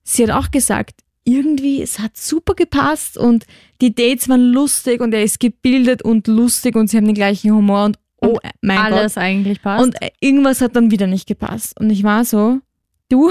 sie 0.03 0.25
hat 0.25 0.31
auch 0.31 0.51
gesagt, 0.51 1.01
irgendwie, 1.25 1.83
es 1.83 1.99
hat 1.99 2.17
super 2.17 2.55
gepasst 2.55 3.19
und 3.19 3.47
die 3.81 3.95
Dates 3.95 4.29
waren 4.29 4.53
lustig 4.53 5.01
und 5.01 5.13
er 5.13 5.23
ist 5.23 5.41
gebildet 5.41 6.03
und 6.03 6.27
lustig 6.27 6.77
und 6.77 6.89
sie 6.89 6.97
haben 6.97 7.07
den 7.07 7.15
gleichen 7.15 7.53
Humor 7.53 7.85
und 7.85 7.99
oh 8.21 8.39
mein 8.63 8.77
Gott. 8.77 8.93
Alles 8.93 9.19
eigentlich 9.19 9.63
passt. 9.63 9.85
Und 9.85 10.01
äh, 10.03 10.11
irgendwas 10.21 10.61
hat 10.61 10.77
dann 10.77 10.91
wieder 10.91 11.07
nicht 11.07 11.27
gepasst. 11.27 11.79
Und 11.79 11.91
ich 11.91 12.03
war 12.03 12.25
so, 12.25 12.61
du, 13.09 13.31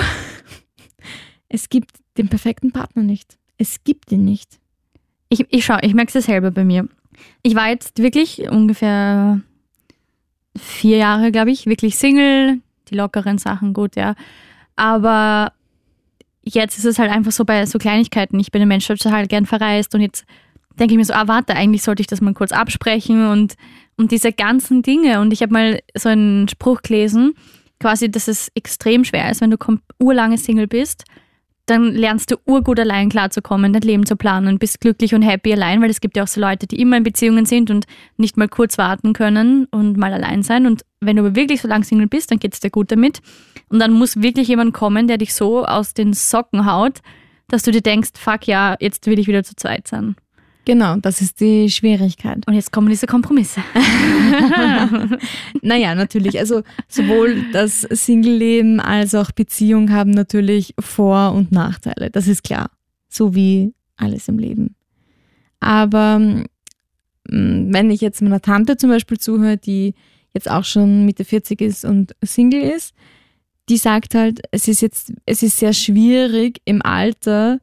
es 1.49 1.69
gibt 1.69 1.91
den 2.17 2.29
perfekten 2.29 2.71
Partner 2.71 3.03
nicht. 3.03 3.37
Es 3.57 3.83
gibt 3.83 4.11
ihn 4.11 4.25
nicht. 4.25 4.59
Ich, 5.29 5.45
ich 5.49 5.65
schau, 5.65 5.77
ich 5.81 5.93
merke 5.93 6.17
es 6.17 6.25
selber 6.25 6.51
bei 6.51 6.63
mir. 6.63 6.87
Ich 7.43 7.55
war 7.55 7.69
jetzt 7.69 8.01
wirklich 8.01 8.49
ungefähr 8.49 9.41
vier 10.55 10.97
Jahre, 10.97 11.31
glaube 11.31 11.51
ich, 11.51 11.65
wirklich 11.65 11.97
Single, 11.97 12.61
die 12.89 12.95
lockeren 12.95 13.37
Sachen 13.37 13.73
gut, 13.73 13.95
ja. 13.95 14.15
Aber 14.75 15.51
jetzt 16.43 16.77
ist 16.77 16.85
es 16.85 16.99
halt 16.99 17.11
einfach 17.11 17.31
so 17.31 17.45
bei 17.45 17.65
so 17.65 17.77
Kleinigkeiten. 17.77 18.39
Ich 18.39 18.51
bin 18.51 18.61
ein 18.61 18.67
Mensch, 18.67 18.87
der 18.87 18.97
total 18.97 19.27
gern 19.27 19.45
verreist 19.45 19.93
und 19.95 20.01
jetzt 20.01 20.25
denke 20.79 20.93
ich 20.93 20.97
mir 20.97 21.05
so, 21.05 21.13
ah, 21.13 21.27
warte, 21.27 21.55
eigentlich 21.55 21.83
sollte 21.83 22.01
ich 22.01 22.07
das 22.07 22.21
mal 22.21 22.33
kurz 22.33 22.51
absprechen 22.51 23.27
und, 23.27 23.55
und 23.97 24.11
diese 24.11 24.31
ganzen 24.31 24.81
Dinge. 24.81 25.19
Und 25.19 25.33
ich 25.33 25.41
habe 25.41 25.53
mal 25.53 25.79
so 25.95 26.09
einen 26.09 26.47
Spruch 26.47 26.81
gelesen, 26.81 27.33
quasi, 27.79 28.09
dass 28.09 28.27
es 28.27 28.49
extrem 28.55 29.03
schwer 29.03 29.29
ist, 29.29 29.41
wenn 29.41 29.51
du 29.51 29.57
urlange 29.99 30.37
Single 30.37 30.67
bist, 30.67 31.03
dann 31.69 31.93
lernst 31.93 32.31
du 32.31 32.37
urgut 32.45 32.79
allein 32.79 33.09
klarzukommen, 33.09 33.73
dein 33.73 33.81
Leben 33.81 34.05
zu 34.05 34.15
planen, 34.15 34.59
bist 34.59 34.81
glücklich 34.81 35.13
und 35.13 35.21
happy 35.21 35.53
allein, 35.53 35.81
weil 35.81 35.89
es 35.89 36.01
gibt 36.01 36.17
ja 36.17 36.23
auch 36.23 36.27
so 36.27 36.41
Leute, 36.41 36.67
die 36.67 36.79
immer 36.79 36.97
in 36.97 37.03
Beziehungen 37.03 37.45
sind 37.45 37.69
und 37.69 37.85
nicht 38.17 38.37
mal 38.37 38.47
kurz 38.47 38.77
warten 38.77 39.13
können 39.13 39.65
und 39.65 39.97
mal 39.97 40.13
allein 40.13 40.43
sein. 40.43 40.65
Und 40.65 40.83
wenn 40.99 41.15
du 41.15 41.23
aber 41.23 41.35
wirklich 41.35 41.61
so 41.61 41.67
lang 41.67 41.83
Single 41.83 42.07
bist, 42.07 42.31
dann 42.31 42.39
geht 42.39 42.53
es 42.53 42.59
dir 42.59 42.69
gut 42.69 42.91
damit. 42.91 43.21
Und 43.69 43.79
dann 43.79 43.91
muss 43.91 44.21
wirklich 44.21 44.47
jemand 44.47 44.73
kommen, 44.73 45.07
der 45.07 45.17
dich 45.17 45.33
so 45.33 45.65
aus 45.65 45.93
den 45.93 46.13
Socken 46.13 46.65
haut, 46.65 46.99
dass 47.47 47.63
du 47.63 47.71
dir 47.71 47.81
denkst, 47.81 48.11
fuck 48.15 48.47
ja, 48.47 48.75
jetzt 48.79 49.05
will 49.07 49.19
ich 49.19 49.27
wieder 49.27 49.43
zu 49.43 49.55
zweit 49.55 49.87
sein. 49.87 50.15
Genau, 50.69 50.97
das 50.97 51.19
ist 51.19 51.39
die 51.39 51.67
Schwierigkeit. 51.71 52.45
Und 52.45 52.53
jetzt 52.53 52.71
kommen 52.71 52.89
diese 52.89 53.07
Kompromisse. 53.07 53.59
naja, 55.63 55.95
natürlich. 55.95 56.37
Also 56.37 56.61
sowohl 56.87 57.43
das 57.51 57.81
Single-Leben 57.81 58.79
als 58.79 59.15
auch 59.15 59.31
Beziehung 59.31 59.91
haben 59.91 60.11
natürlich 60.11 60.75
Vor- 60.79 61.33
und 61.33 61.51
Nachteile. 61.51 62.11
Das 62.11 62.27
ist 62.27 62.43
klar. 62.43 62.69
So 63.07 63.33
wie 63.33 63.73
alles 63.97 64.27
im 64.27 64.37
Leben. 64.37 64.75
Aber 65.59 66.19
mm, 66.19 67.73
wenn 67.73 67.89
ich 67.89 68.01
jetzt 68.01 68.21
meiner 68.21 68.39
Tante 68.39 68.77
zum 68.77 68.91
Beispiel 68.91 69.17
zuhöre, 69.17 69.57
die 69.57 69.95
jetzt 70.35 70.51
auch 70.51 70.65
schon 70.65 71.03
Mitte 71.03 71.25
40 71.25 71.61
ist 71.61 71.83
und 71.83 72.15
Single 72.21 72.61
ist, 72.61 72.93
die 73.69 73.77
sagt 73.77 74.13
halt, 74.13 74.41
es 74.51 74.67
ist 74.67 74.81
jetzt, 74.81 75.13
es 75.25 75.41
ist 75.41 75.57
sehr 75.57 75.73
schwierig 75.73 76.61
im 76.65 76.83
Alter 76.83 77.59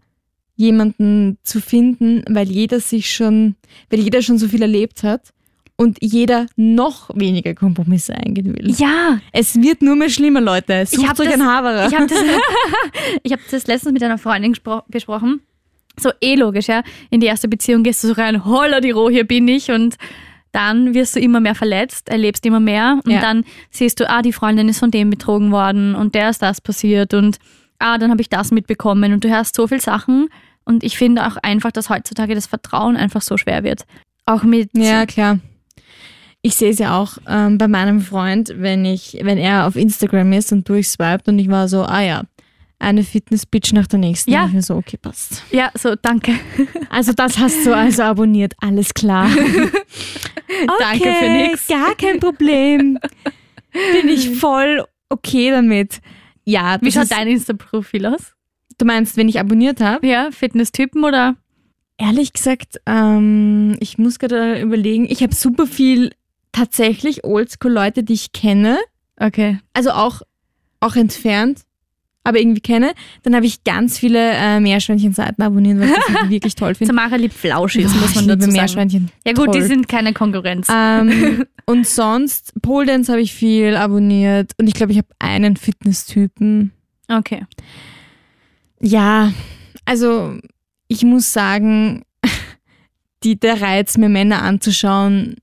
jemanden 0.57 1.39
zu 1.43 1.61
finden, 1.61 2.25
weil 2.29 2.51
jeder 2.51 2.81
sich 2.81 3.11
schon, 3.11 3.57
weil 3.91 4.01
jeder 4.01 4.23
schon 4.23 4.39
so 4.39 4.49
viel 4.49 4.63
erlebt 4.63 5.03
hat 5.03 5.33
und 5.77 5.99
jeder 6.01 6.47
noch 6.57 7.11
weniger 7.15 7.55
Kompromisse 7.55 8.15
eingehen 8.15 8.57
will. 8.57 8.75
Ja. 8.79 9.21
Es 9.33 9.61
wird 9.61 9.83
nur 9.83 9.97
mehr 9.97 10.09
schlimmer, 10.09 10.41
Leute. 10.41 10.87
Sucht 10.87 11.03
ich 11.03 11.09
habe 11.09 11.23
euch 11.23 11.29
das, 11.29 11.35
einen 11.41 11.47
Haberer. 11.49 11.89
Ich 11.89 11.95
habe 11.95 12.07
das, 12.07 12.19
ich 13.23 13.33
hab 13.33 13.41
das 13.51 13.67
letztens 13.67 13.93
mit 13.93 14.03
einer 14.03 14.19
Freundin 14.19 14.57
besprochen. 14.89 15.41
So 15.99 16.11
eh 16.21 16.35
logisch, 16.35 16.69
ja. 16.69 16.83
In 17.11 17.21
die 17.21 17.27
erste 17.27 17.49
Beziehung 17.49 17.83
gehst 17.83 18.03
du 18.05 18.09
so 18.09 18.15
rein, 18.15 18.45
holla 18.45 18.81
die 18.81 18.91
Roh, 18.91 19.11
hier 19.11 19.25
bin 19.25 19.49
ich 19.49 19.71
und 19.71 19.97
dann 20.53 20.95
wirst 20.95 21.17
du 21.17 21.21
immer 21.21 21.41
mehr 21.41 21.55
verletzt, 21.55 22.09
erlebst 22.09 22.47
immer 22.47 22.61
mehr 22.61 23.01
und 23.05 23.13
Ja. 23.13 23.21
dann 23.21 23.45
siehst 23.71 24.01
du, 24.01 24.09
ah, 24.09 24.23
die 24.23 24.33
Freundin 24.33 24.69
ist 24.71 24.79
von 24.79 24.91
dem 24.91 25.11
betrogen 25.11 25.53
worden 25.53 25.95
und 25.95 26.15
der 26.15 26.31
ist 26.31 26.41
das 26.41 26.63
passiert 26.63 27.13
und 27.13 27.39
ah, 27.79 27.99
dann 27.99 28.11
habe 28.11 28.21
ich 28.21 28.29
das 28.29 28.51
mitbekommen 28.51 29.13
und 29.13 29.25
du 29.25 29.29
hörst 29.29 29.57
so 29.57 29.67
viel 29.67 29.81
Sachen 29.81 30.29
und 30.65 30.83
ich 30.85 30.99
finde 30.99 31.27
auch 31.27 31.37
einfach, 31.39 31.73
dass 31.73 31.91
heutzutage 31.91 32.35
das 32.35 32.47
Vertrauen 32.47 32.97
einfach 32.97 33.23
so 33.23 33.37
schwer 33.37 33.63
wird. 33.63 33.85
Auch 34.25 34.43
mit 34.43 34.71
Ja, 34.75 35.07
klar. 35.07 35.39
Ich 36.43 36.57
sehe 36.57 36.71
es 36.71 36.79
ja 36.79 36.97
auch 36.97 37.19
ähm, 37.29 37.59
bei 37.59 37.67
meinem 37.67 38.01
Freund, 38.01 38.53
wenn 38.57 38.85
ich, 38.85 39.19
wenn 39.23 39.39
er 39.39 39.67
auf 39.67 39.75
Instagram 39.77 40.33
ist 40.33 40.53
und 40.53 40.69
durchswiped 40.69 41.29
und 41.29 41.39
ich 41.39 41.49
war 41.49 41.69
so, 41.69 41.83
ah 41.83 42.03
ja, 42.03 42.23
eine 42.79 43.03
Fitness-Bitch 43.05 43.73
nach 43.73 43.87
der 43.87 43.99
nächsten. 43.99 44.31
Ja. 44.31 44.43
Und 44.43 44.49
Ich 44.49 44.55
mir 44.55 44.63
so, 44.63 44.77
okay, 44.77 44.97
passt. 44.97 45.43
ja, 45.51 45.71
so 45.75 45.95
danke. 46.01 46.33
Also 46.91 47.13
das 47.13 47.39
hast 47.39 47.67
du 47.67 47.75
also 47.75 48.03
abonniert, 48.03 48.55
alles 48.61 48.95
klar. 48.95 49.29
Danke 50.79 51.13
für 51.13 51.29
nix. 51.29 51.67
Gar 51.67 51.95
kein 51.97 52.21
Problem. 52.21 52.99
Bin 53.73 54.09
ich 54.09 54.39
voll 54.39 54.85
okay 55.09 55.51
damit. 55.51 56.01
Ja, 56.47 56.79
Wie 56.81 56.93
schaut 56.93 57.11
dein 57.11 57.29
Insta-Profil 57.29 58.07
aus? 58.07 58.33
du 58.79 58.85
meinst, 58.85 59.17
wenn 59.17 59.29
ich 59.29 59.41
abonniert 59.41 59.81
habe? 59.81 60.07
Ja, 60.07 60.31
Fitness-Typen 60.31 61.03
oder? 61.05 61.35
Ehrlich 61.99 62.33
gesagt, 62.35 62.79
ähm, 62.87 63.75
ich 63.81 63.97
muss 63.99 64.19
gerade 64.19 64.61
überlegen, 64.61 65.07
ich 65.11 65.23
habe 65.23 65.35
super 65.35 65.67
viel 65.67 66.13
tatsächlich 66.53 67.25
Oldschool-Leute, 67.25 68.03
die 68.03 68.13
ich 68.15 68.33
kenne, 68.33 68.79
Okay. 69.19 69.59
also 69.73 69.91
auch, 69.93 70.21
auch 70.81 70.95
entfernt, 70.95 71.63
aber 72.27 72.41
irgendwie 72.41 72.61
kenne. 72.61 72.93
Dann 73.23 73.37
habe 73.37 73.47
ich 73.47 73.63
ganz 73.63 73.99
viele 73.99 74.33
äh, 74.33 74.59
Meerschweinchen-Seiten 74.59 75.41
abonniert, 75.43 75.79
weil 75.79 75.91
ich 75.91 75.95
das 75.95 76.09
wirklich 76.29 76.55
toll 76.57 76.75
finde. 76.75 76.93
Samara 76.93 77.15
liebt 77.17 77.35
Flauschis, 77.35 77.93
Boah, 77.93 78.01
muss 78.01 78.15
man 78.17 78.27
dazu 78.27 78.41
sagen. 78.41 78.53
Meerschweinchen. 78.53 79.11
Ja 79.25 79.33
gut, 79.33 79.55
die 79.55 79.61
Toll. 79.61 79.69
sind 79.69 79.89
keine 79.89 80.13
Konkurrenz. 80.13 80.67
Ähm, 80.69 81.45
und 81.67 81.87
sonst, 81.87 82.53
Pole 82.63 82.87
Dance 82.87 83.13
habe 83.13 83.23
ich 83.23 83.33
viel 83.33 83.77
abonniert 83.77 84.53
und 84.59 84.67
ich 84.67 84.75
glaube, 84.75 84.91
ich 84.91 84.99
habe 84.99 85.09
einen 85.21 85.57
Fitness-Typen. 85.57 86.73
Okay. 87.09 87.45
Ja, 88.81 89.33
also 89.85 90.37
ich 90.89 91.05
muss 91.05 91.33
sagen, 91.33 92.03
die, 93.23 93.39
der 93.39 93.61
Reiz, 93.61 93.97
mir 93.99 94.09
Männer 94.09 94.43
anzuschauen, 94.43 95.37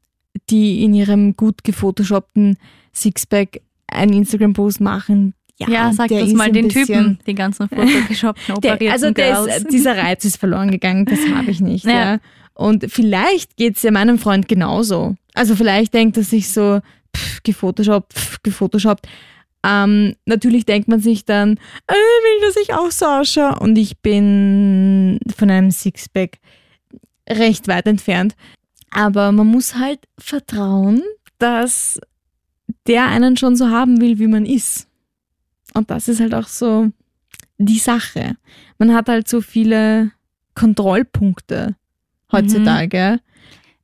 die 0.50 0.84
in 0.84 0.94
ihrem 0.94 1.38
gut 1.38 1.64
gefotoshoppten 1.64 2.58
Sixpack 2.94 3.62
einen 3.88 4.12
Instagram-Post 4.12 4.82
machen, 4.82 5.34
ja, 5.68 5.88
Ja, 5.88 5.94
sag 5.94 6.10
das 6.10 6.34
mal 6.34 6.52
den 6.52 6.70
Typen, 6.70 7.20
die 7.26 7.36
ganzen 7.36 7.70
photoshoppten 7.70 8.56
operierten 8.58 8.92
also 8.92 9.08
ist, 9.48 9.72
dieser 9.72 9.98
Reiz 9.98 10.26
ist 10.26 10.38
verloren 10.38 10.72
gegangen, 10.72 11.06
das 11.06 11.20
habe 11.34 11.52
ich 11.52 11.60
nicht. 11.60 11.86
Ja. 11.86 11.92
Ja. 12.14 12.20
Und 12.54 12.86
vielleicht 12.90 13.58
geht 13.58 13.78
es 13.78 13.84
ja 13.84 13.92
meinem 13.92 14.20
Freund 14.20 14.48
genauso. 14.48 15.16
Also 15.34 15.56
vielleicht 15.56 15.94
denkt 15.94 16.18
er 16.18 16.24
sich 16.24 16.52
so, 16.52 16.82
pff, 17.16 17.44
gefotoshoppt, 17.44 18.14
pff, 18.14 18.44
gefotoshoppt. 18.44 19.08
Ähm, 19.66 20.16
natürlich 20.26 20.66
denkt 20.66 20.88
man 20.88 21.00
sich 21.00 21.26
dann, 21.26 21.54
äh, 21.88 21.94
will, 21.94 22.48
dass 22.48 22.58
ich 22.58 22.74
auch 22.74 22.92
so 22.92 23.06
ausschaue. 23.06 23.60
Und 23.60 23.78
ich 23.78 24.00
bin 24.00 25.20
von 25.36 25.50
einem 25.50 25.72
Sixpack 25.72 26.40
recht 27.30 27.68
weit 27.68 27.88
entfernt. 27.88 28.36
Aber 28.92 29.32
man 29.32 29.48
muss 29.48 29.76
halt 29.76 30.00
vertrauen, 30.20 31.02
dass 31.40 32.00
der 32.88 33.08
einen 33.08 33.38
schon 33.38 33.56
so 33.56 33.70
haben 33.70 34.02
will, 34.02 34.20
wie 34.20 34.28
man 34.28 34.46
ist. 34.46 34.88
Und 35.74 35.90
das 35.90 36.08
ist 36.08 36.20
halt 36.20 36.34
auch 36.34 36.48
so 36.48 36.90
die 37.58 37.80
Sache. 37.80 38.36
Man 38.78 38.94
hat 38.94 39.10
halt 39.10 39.28
so 39.28 39.42
viele 39.42 40.12
Kontrollpunkte 40.56 41.76
heutzutage. 42.32 43.20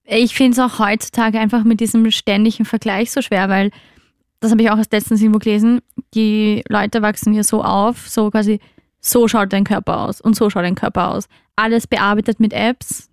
ich 0.05 0.33
finde 0.33 0.53
es 0.53 0.59
auch 0.59 0.79
heutzutage 0.79 1.39
einfach 1.39 1.63
mit 1.63 1.79
diesem 1.79 2.09
ständigen 2.11 2.65
Vergleich 2.65 3.11
so 3.11 3.21
schwer, 3.21 3.47
weil 3.49 3.69
das 4.39 4.51
habe 4.51 4.61
ich 4.61 4.71
auch 4.71 4.77
erst 4.77 4.91
letztens 4.91 5.21
irgendwo 5.21 5.39
gelesen. 5.39 5.81
Die 6.15 6.63
Leute 6.67 7.01
wachsen 7.01 7.33
ja 7.33 7.43
so 7.43 7.63
auf, 7.63 8.07
so 8.09 8.31
quasi, 8.31 8.59
so 9.01 9.27
schaut 9.27 9.53
dein 9.53 9.65
Körper 9.65 9.99
aus 10.01 10.19
und 10.21 10.35
so 10.35 10.49
schaut 10.49 10.63
dein 10.63 10.75
Körper 10.75 11.09
aus. 11.11 11.25
Alles 11.55 11.85
bearbeitet 11.87 12.39
mit 12.39 12.53
Apps, 12.53 13.09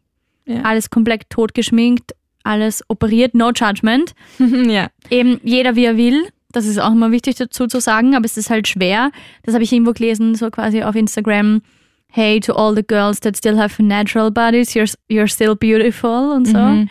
Ja. 0.46 0.62
alles 0.62 0.88
komplett 0.88 1.28
totgeschminkt, 1.28 2.12
alles 2.44 2.82
operiert, 2.88 3.34
no 3.34 3.50
judgment. 3.50 4.14
ja. 4.38 4.88
Eben 5.10 5.40
jeder 5.42 5.74
wie 5.76 5.84
er 5.84 5.96
will. 5.96 6.28
Das 6.56 6.66
ist 6.66 6.78
auch 6.78 6.92
immer 6.92 7.10
wichtig 7.12 7.36
dazu 7.36 7.66
zu 7.66 7.80
sagen, 7.80 8.14
aber 8.16 8.24
es 8.24 8.36
ist 8.36 8.48
halt 8.48 8.66
schwer. 8.66 9.10
Das 9.42 9.54
habe 9.54 9.62
ich 9.62 9.72
irgendwo 9.72 9.92
gelesen, 9.92 10.34
so 10.34 10.50
quasi 10.50 10.82
auf 10.82 10.94
Instagram. 10.94 11.60
Hey, 12.08 12.40
to 12.40 12.54
all 12.54 12.74
the 12.74 12.82
girls 12.86 13.20
that 13.20 13.36
still 13.36 13.58
have 13.58 13.82
natural 13.82 14.30
bodies, 14.30 14.74
you're, 14.74 14.90
you're 15.10 15.28
still 15.28 15.54
beautiful 15.54 16.32
und 16.34 16.46
so. 16.46 16.56
Mhm. 16.58 16.88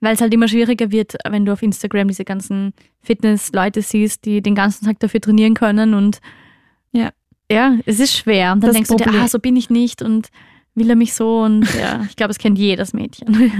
Weil 0.00 0.14
es 0.14 0.20
halt 0.20 0.32
immer 0.32 0.46
schwieriger 0.46 0.92
wird, 0.92 1.16
wenn 1.28 1.44
du 1.44 1.52
auf 1.52 1.62
Instagram 1.62 2.06
diese 2.06 2.24
ganzen 2.24 2.72
Fitness-Leute 3.02 3.82
siehst, 3.82 4.24
die 4.24 4.40
den 4.40 4.54
ganzen 4.54 4.84
Tag 4.84 5.00
dafür 5.00 5.20
trainieren 5.20 5.54
können 5.54 5.94
und 5.94 6.20
Ja. 6.92 7.10
ja, 7.50 7.76
es 7.86 7.98
ist 7.98 8.14
schwer. 8.16 8.52
Und 8.52 8.60
dann 8.62 8.68
Das 8.68 8.74
denkst 8.76 8.90
du 8.90 8.96
dir, 8.96 9.04
Problem- 9.04 9.22
ah, 9.22 9.28
so 9.28 9.40
bin 9.40 9.56
ich 9.56 9.68
nicht 9.70 10.00
und 10.02 10.28
will 10.76 10.88
er 10.90 10.96
mich 10.96 11.14
so 11.14 11.40
und 11.42 11.66
ja, 11.74 12.04
ich 12.08 12.14
glaube, 12.14 12.30
es 12.30 12.38
kennt 12.38 12.56
jedes 12.58 12.92
Mädchen. 12.92 13.52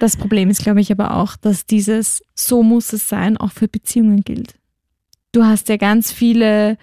Das 0.00 0.16
Problem 0.16 0.50
ist, 0.50 0.62
glaube 0.62 0.80
ich, 0.80 0.90
aber 0.90 1.16
auch, 1.16 1.36
dass 1.36 1.64
dieses 1.64 2.22
so 2.34 2.62
muss 2.64 2.92
es 2.92 3.08
sein 3.08 3.36
auch 3.36 3.52
für 3.52 3.68
Beziehungen 3.68 4.22
gilt. 4.22 4.56
Du 5.36 5.44
hast 5.44 5.68
ja 5.68 5.76
ganz 5.76 6.10
viele 6.12 6.78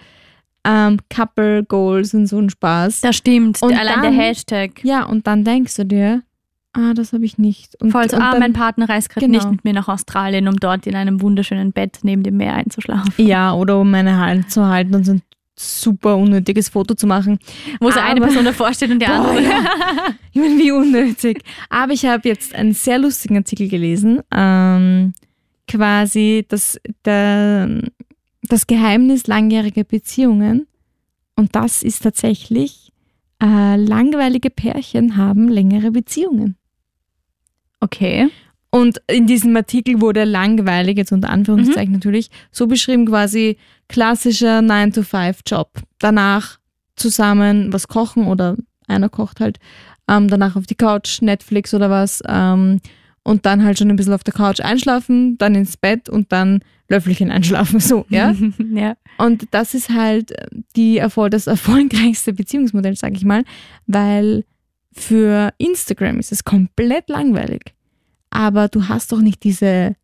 ähm, 0.64 1.00
Couple 1.10 1.64
Goals 1.64 2.14
und 2.14 2.28
so 2.28 2.38
einen 2.38 2.52
Spaß. 2.52 3.02
Das 3.02 3.16
stimmt. 3.16 3.60
Und 3.64 3.74
Allein 3.74 4.02
dann- 4.02 4.16
der 4.16 4.24
Hashtag. 4.26 4.84
ja, 4.84 5.04
und 5.06 5.26
dann 5.26 5.44
denkst 5.44 5.76
du 5.76 5.86
dir, 5.86 6.22
ah, 6.74 6.94
das 6.94 7.14
habe 7.14 7.26
ich 7.26 7.40
nicht. 7.40 7.74
Und, 7.82 7.90
Voll 7.92 8.08
so, 8.10 8.16
und 8.18 8.22
ah, 8.22 8.32
dann, 8.32 8.40
mein 8.42 8.54
Partner 8.54 8.88
reist 8.88 9.10
gerade 9.10 9.26
Genau. 9.26 9.40
nicht 9.40 9.50
mit 9.52 9.64
mir 9.64 9.74
nach 9.74 9.88
Australien, 9.88 10.48
um 10.48 10.58
dort 10.58 10.86
in 10.86 10.96
einem 10.96 11.20
wunderschönen 11.22 11.72
Bett 11.72 11.98
neben 12.04 12.22
dem 12.22 12.38
Meer 12.38 12.54
einzuschlafen. 12.54 13.12
Ja, 13.18 13.54
oder 13.54 13.80
um 13.80 13.90
meine 13.90 14.18
Hand 14.18 14.52
zu 14.52 14.68
halten 14.68 14.94
und 14.94 15.04
so 15.04 15.14
ein 15.14 15.22
super 15.56 16.16
unnötiges 16.16 16.70
Foto 16.70 16.94
zu 16.94 17.08
machen. 17.08 17.40
Wo 17.80 17.90
so 17.90 18.00
eine 18.00 18.22
Person 18.22 18.46
davor 18.46 18.72
steht 18.76 18.92
und 18.92 19.00
die 19.00 19.06
Boah, 19.08 19.14
andere. 19.30 19.42
ja. 19.44 19.64
Ich 20.32 20.40
meine, 20.42 20.58
wie 20.60 20.72
unnötig. 20.72 21.42
Aber 21.70 21.92
ich 21.94 22.06
habe 22.06 22.28
jetzt 22.30 22.54
einen 22.54 22.74
sehr 22.74 23.00
lustigen 23.00 23.38
Artikel 23.38 23.68
gelesen. 23.68 24.22
Ähm, 24.32 25.14
quasi 25.68 26.46
das, 26.50 26.80
der, 27.06 27.82
das 28.44 28.68
Geheimnis 28.68 29.28
langjähriger 29.28 29.84
Beziehungen. 29.84 30.68
Und 31.36 31.56
das 31.56 31.84
ist 31.84 32.04
tatsächlich, 32.04 32.92
äh, 33.42 33.76
langweilige 33.76 34.50
Pärchen 34.50 35.18
haben 35.18 35.50
längere 35.50 35.92
Beziehungen. 35.92 36.56
Okay. 37.80 38.30
Und 38.70 39.02
in 39.08 39.28
diesem 39.28 39.56
Artikel 39.56 40.02
wurde 40.02 40.24
langweilig, 40.24 40.98
jetzt 40.98 41.12
unter 41.12 41.30
Anführungszeichen 41.30 41.94
natürlich, 41.94 42.30
so 42.52 42.66
beschrieben 42.68 43.06
quasi 43.06 43.58
klassischer 43.88 44.60
9-to-5-Job. 44.60 45.80
Danach 46.00 46.58
zusammen 46.96 47.72
was 47.72 47.88
kochen 47.88 48.28
oder 48.28 48.56
einer 48.88 49.10
kocht 49.10 49.40
halt, 49.40 49.60
ähm, 50.08 50.28
danach 50.28 50.56
auf 50.56 50.66
die 50.66 50.76
Couch, 50.76 51.22
Netflix 51.22 51.74
oder 51.74 51.90
was 51.90 52.22
ähm, 52.28 52.80
und 53.24 53.46
dann 53.46 53.64
halt 53.64 53.78
schon 53.78 53.90
ein 53.90 53.96
bisschen 53.96 54.14
auf 54.14 54.24
der 54.24 54.34
Couch 54.34 54.60
einschlafen, 54.60 55.38
dann 55.38 55.56
ins 55.56 55.78
Bett 55.78 56.10
und 56.10 56.32
dann 56.32 56.62
Löffelchen 56.90 57.32
einschlafen, 57.32 57.80
so, 57.80 58.06
ja. 58.10 58.34
ja. 58.74 58.96
Und 59.18 59.48
das 59.52 59.74
ist 59.74 59.90
halt 59.90 60.34
die 60.76 60.98
Erfolg, 60.98 61.32
das 61.32 61.48
erfolgreichste 61.48 62.34
Beziehungsmodell, 62.34 62.96
sage 62.96 63.16
ich 63.16 63.26
mal, 63.26 63.44
weil 63.88 64.44
für 64.92 65.54
Instagram 65.58 66.20
ist 66.20 66.32
es 66.32 66.44
komplett 66.44 67.10
langweilig. 67.10 67.74
Aber 68.30 68.68
du 68.68 68.88
hast 68.88 69.12
doch 69.12 69.20
nicht 69.22 69.44
diese 69.44 69.96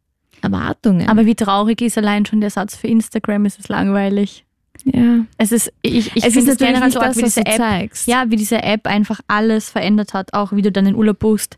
Erwartungen. 0.41 1.07
Aber 1.09 1.25
wie 1.25 1.36
traurig 1.36 1.81
ist 1.81 1.98
allein 1.98 2.25
schon 2.25 2.41
der 2.41 2.50
Satz 2.50 2.75
für 2.75 2.88
Instagram, 2.88 3.45
ist 3.45 3.59
es 3.59 3.67
langweilig. 3.67 4.45
ja. 4.86 5.25
Es 5.38 5.51
ist, 5.51 5.71
ich, 5.81 6.15
ich 6.15 6.24
es 6.24 6.36
ist 6.36 6.48
natürlich 6.48 6.74
generell 6.74 6.91
so 6.91 7.00
das, 7.00 7.17
wie 7.17 7.24
was 7.24 7.33
diese 7.36 7.43
du 7.43 7.51
App, 7.51 7.57
zeigst. 7.57 8.07
ja, 8.07 8.25
wie 8.29 8.36
diese 8.36 8.63
App 8.63 8.88
einfach 8.88 9.19
alles 9.27 9.69
verändert 9.69 10.13
hat, 10.13 10.33
auch 10.33 10.53
wie 10.53 10.62
du 10.62 10.71
dann 10.71 10.86
in 10.86 10.95
Urlaub 10.95 11.19
buchst, 11.19 11.57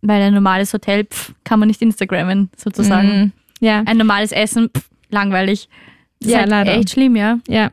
weil 0.00 0.22
ein 0.22 0.34
normales 0.34 0.72
Hotel 0.72 1.04
pff, 1.04 1.34
kann 1.44 1.58
man 1.58 1.68
nicht 1.68 1.82
Instagrammen, 1.82 2.50
sozusagen. 2.56 3.08
Mhm. 3.08 3.32
Ja, 3.62 3.82
Ein 3.86 3.96
normales 3.98 4.32
Essen, 4.32 4.70
pff, 4.76 4.90
langweilig. 5.08 5.68
Das 6.20 6.30
Ja, 6.30 6.36
ist 6.38 6.40
halt 6.42 6.50
leider. 6.50 6.76
echt 6.78 6.90
schlimm, 6.90 7.14
ja. 7.16 7.38
ja. 7.48 7.70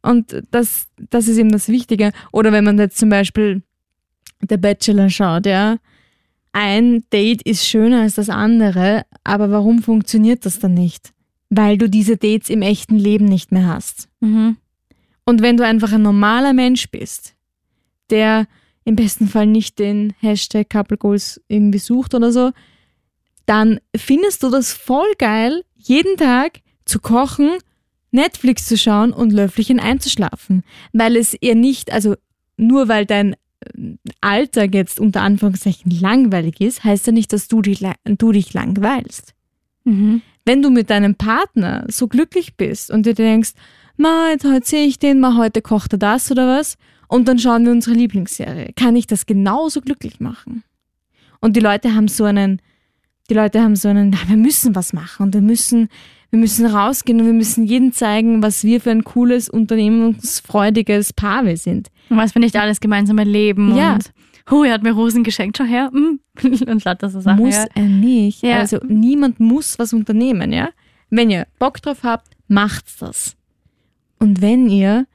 Und 0.00 0.42
das, 0.52 0.86
das 1.10 1.26
ist 1.26 1.38
eben 1.38 1.50
das 1.50 1.68
Wichtige. 1.68 2.12
Oder 2.32 2.52
wenn 2.52 2.64
man 2.64 2.78
jetzt 2.78 2.98
zum 2.98 3.08
Beispiel 3.08 3.62
der 4.40 4.58
Bachelor 4.58 5.10
schaut, 5.10 5.46
ja. 5.46 5.76
Ein 6.52 7.04
Date 7.12 7.42
ist 7.42 7.66
schöner 7.66 8.02
als 8.02 8.14
das 8.14 8.30
andere, 8.30 9.04
aber 9.24 9.50
warum 9.50 9.82
funktioniert 9.82 10.46
das 10.46 10.58
dann 10.60 10.74
nicht? 10.74 11.12
Weil 11.50 11.78
du 11.78 11.88
diese 11.90 12.16
Dates 12.16 12.48
im 12.48 12.62
echten 12.62 12.96
Leben 12.96 13.24
nicht 13.26 13.52
mehr 13.52 13.66
hast. 13.66 14.08
Mhm. 14.20 14.56
Und 15.24 15.42
wenn 15.42 15.56
du 15.56 15.64
einfach 15.64 15.92
ein 15.92 16.02
normaler 16.02 16.52
Mensch 16.52 16.90
bist, 16.90 17.34
der 18.10 18.46
im 18.84 18.96
besten 18.96 19.28
Fall 19.28 19.46
nicht 19.46 19.78
den 19.78 20.14
Hashtag 20.20 20.70
Couple 20.70 20.96
Goals 20.96 21.40
irgendwie 21.48 21.78
sucht 21.78 22.14
oder 22.14 22.32
so, 22.32 22.52
dann 23.48 23.80
findest 23.96 24.42
du 24.42 24.50
das 24.50 24.72
voll 24.72 25.12
geil, 25.18 25.64
jeden 25.76 26.16
Tag 26.16 26.60
zu 26.84 26.98
kochen, 26.98 27.50
Netflix 28.10 28.66
zu 28.66 28.76
schauen 28.76 29.12
und 29.12 29.32
Löffelchen 29.32 29.80
einzuschlafen. 29.80 30.64
Weil 30.92 31.16
es 31.16 31.34
eher 31.34 31.54
nicht, 31.54 31.92
also 31.92 32.14
nur 32.56 32.88
weil 32.88 33.06
dein 33.06 33.34
äh, 33.34 33.96
Alltag 34.20 34.74
jetzt 34.74 34.98
unter 35.00 35.22
Anführungszeichen 35.22 35.90
langweilig 35.90 36.60
ist, 36.60 36.84
heißt 36.84 37.06
ja 37.06 37.12
nicht, 37.12 37.32
dass 37.32 37.48
du 37.48 37.62
dich, 37.62 37.84
du 38.04 38.32
dich 38.32 38.54
langweilst 38.54 39.34
Mhm. 39.88 40.20
wenn 40.44 40.62
du 40.62 40.70
mit 40.70 40.90
deinem 40.90 41.14
Partner 41.14 41.86
so 41.88 42.08
glücklich 42.08 42.56
bist 42.56 42.90
und 42.90 43.06
dir 43.06 43.14
denkst, 43.14 43.52
ma, 43.96 44.30
jetzt 44.30 44.44
heute 44.44 44.66
sehe 44.66 44.86
ich 44.86 44.98
den, 44.98 45.18
ma, 45.18 45.36
heute 45.36 45.62
kocht 45.62 45.92
er 45.94 45.98
das 45.98 46.30
oder 46.30 46.46
was, 46.58 46.76
und 47.08 47.26
dann 47.26 47.38
schauen 47.38 47.64
wir 47.64 47.72
unsere 47.72 47.96
Lieblingsserie, 47.96 48.72
kann 48.76 48.96
ich 48.96 49.06
das 49.06 49.24
genauso 49.24 49.80
glücklich 49.80 50.20
machen. 50.20 50.62
Und 51.40 51.56
die 51.56 51.60
Leute 51.60 51.94
haben 51.94 52.08
so 52.08 52.24
einen, 52.24 52.60
die 53.30 53.34
Leute 53.34 53.62
haben 53.62 53.76
so 53.76 53.88
einen, 53.88 54.10
na, 54.10 54.18
wir 54.26 54.36
müssen 54.36 54.74
was 54.74 54.92
machen 54.92 55.24
und 55.26 55.34
wir 55.34 55.40
müssen, 55.40 55.88
wir 56.30 56.38
müssen 56.38 56.66
rausgehen 56.66 57.20
und 57.20 57.26
wir 57.26 57.32
müssen 57.32 57.64
jedem 57.64 57.92
zeigen, 57.92 58.42
was 58.42 58.64
wir 58.64 58.80
für 58.80 58.90
ein 58.90 59.04
cooles, 59.04 59.48
unternehmungsfreudiges 59.48 61.12
Paar 61.12 61.44
wir 61.44 61.56
sind. 61.56 61.88
Und 62.10 62.16
was 62.16 62.34
wir 62.34 62.40
nicht 62.40 62.56
alles 62.56 62.80
gemeinsam 62.80 63.18
erleben 63.18 63.76
Ja. 63.76 63.94
und 63.94 64.12
oh, 64.50 64.64
er 64.64 64.72
hat 64.74 64.82
mir 64.82 64.92
Rosen 64.92 65.24
geschenkt, 65.24 65.58
schau 65.58 65.64
her. 65.64 65.90
mm. 65.92 66.20
Und 66.70 66.84
lauter 66.84 67.10
so 67.10 67.20
Sachen. 67.20 67.38
muss 67.44 67.54
ja. 67.56 67.66
er 67.74 67.82
nicht. 67.84 68.42
Ja. 68.42 68.58
Also 68.60 68.78
niemand 68.86 69.40
muss 69.40 69.78
was 69.78 69.92
unternehmen, 69.92 70.52
ja. 70.52 70.70
Wenn 71.10 71.30
ihr 71.30 71.46
Bock 71.58 71.82
drauf 71.82 71.98
habt, 72.02 72.28
macht's 72.48 72.96
das. 72.98 73.36
Und 74.18 74.40
wenn 74.40 74.68
ihr 74.68 75.06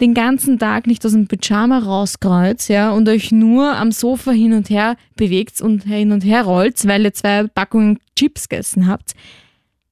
den 0.00 0.14
ganzen 0.14 0.58
Tag 0.58 0.86
nicht 0.86 1.04
aus 1.04 1.12
dem 1.12 1.26
Pyjama 1.26 1.78
rauskreuzt, 1.78 2.68
ja, 2.68 2.90
und 2.92 3.08
euch 3.08 3.32
nur 3.32 3.74
am 3.76 3.92
Sofa 3.92 4.30
hin 4.30 4.52
und 4.52 4.70
her 4.70 4.96
bewegt 5.16 5.60
und 5.60 5.84
hin 5.84 6.12
und 6.12 6.24
her 6.24 6.42
rollt, 6.44 6.86
weil 6.86 7.04
ihr 7.04 7.14
zwei 7.14 7.44
Packungen 7.44 7.98
Chips 8.16 8.48
gegessen 8.48 8.86
habt, 8.86 9.14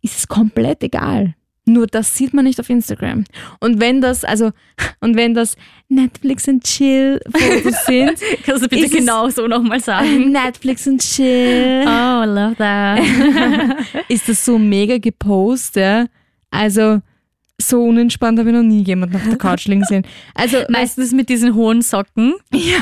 ist 0.02 0.18
es 0.18 0.28
komplett 0.28 0.82
egal. 0.82 1.34
Nur 1.68 1.88
das 1.88 2.14
sieht 2.14 2.32
man 2.32 2.44
nicht 2.44 2.60
auf 2.60 2.70
Instagram. 2.70 3.24
Und 3.58 3.80
wenn 3.80 4.00
das, 4.00 4.24
also, 4.24 4.52
und 5.00 5.16
wenn 5.16 5.34
das 5.34 5.56
Netflix 5.88 6.48
and 6.48 6.62
Chill 6.62 7.20
Fotos 7.28 7.84
sind, 7.86 8.20
Kannst 8.44 8.64
du 8.64 8.68
bitte 8.68 8.88
genau 8.88 9.28
so 9.30 9.48
nochmal 9.48 9.80
sagen? 9.80 10.30
Netflix 10.30 10.86
and 10.86 11.00
Chill, 11.02 11.82
Oh, 11.84 12.22
I 12.22 12.24
love 12.24 12.54
that. 12.58 13.00
ist 14.08 14.28
das 14.28 14.44
so 14.44 14.58
mega 14.58 14.98
gepostet, 14.98 15.82
ja. 15.82 16.06
Also 16.52 17.00
so 17.60 17.82
unentspannt 17.84 18.38
habe 18.38 18.50
ich 18.50 18.54
noch 18.54 18.62
nie 18.62 18.82
jemanden 18.82 19.16
auf 19.16 19.22
der 19.28 19.38
Couch 19.38 19.66
liegen 19.66 19.84
sehen. 19.84 20.06
Also 20.34 20.58
Meistens 20.68 21.12
mit 21.12 21.28
diesen 21.28 21.54
hohen 21.54 21.82
Socken. 21.82 22.34
Ja. 22.52 22.78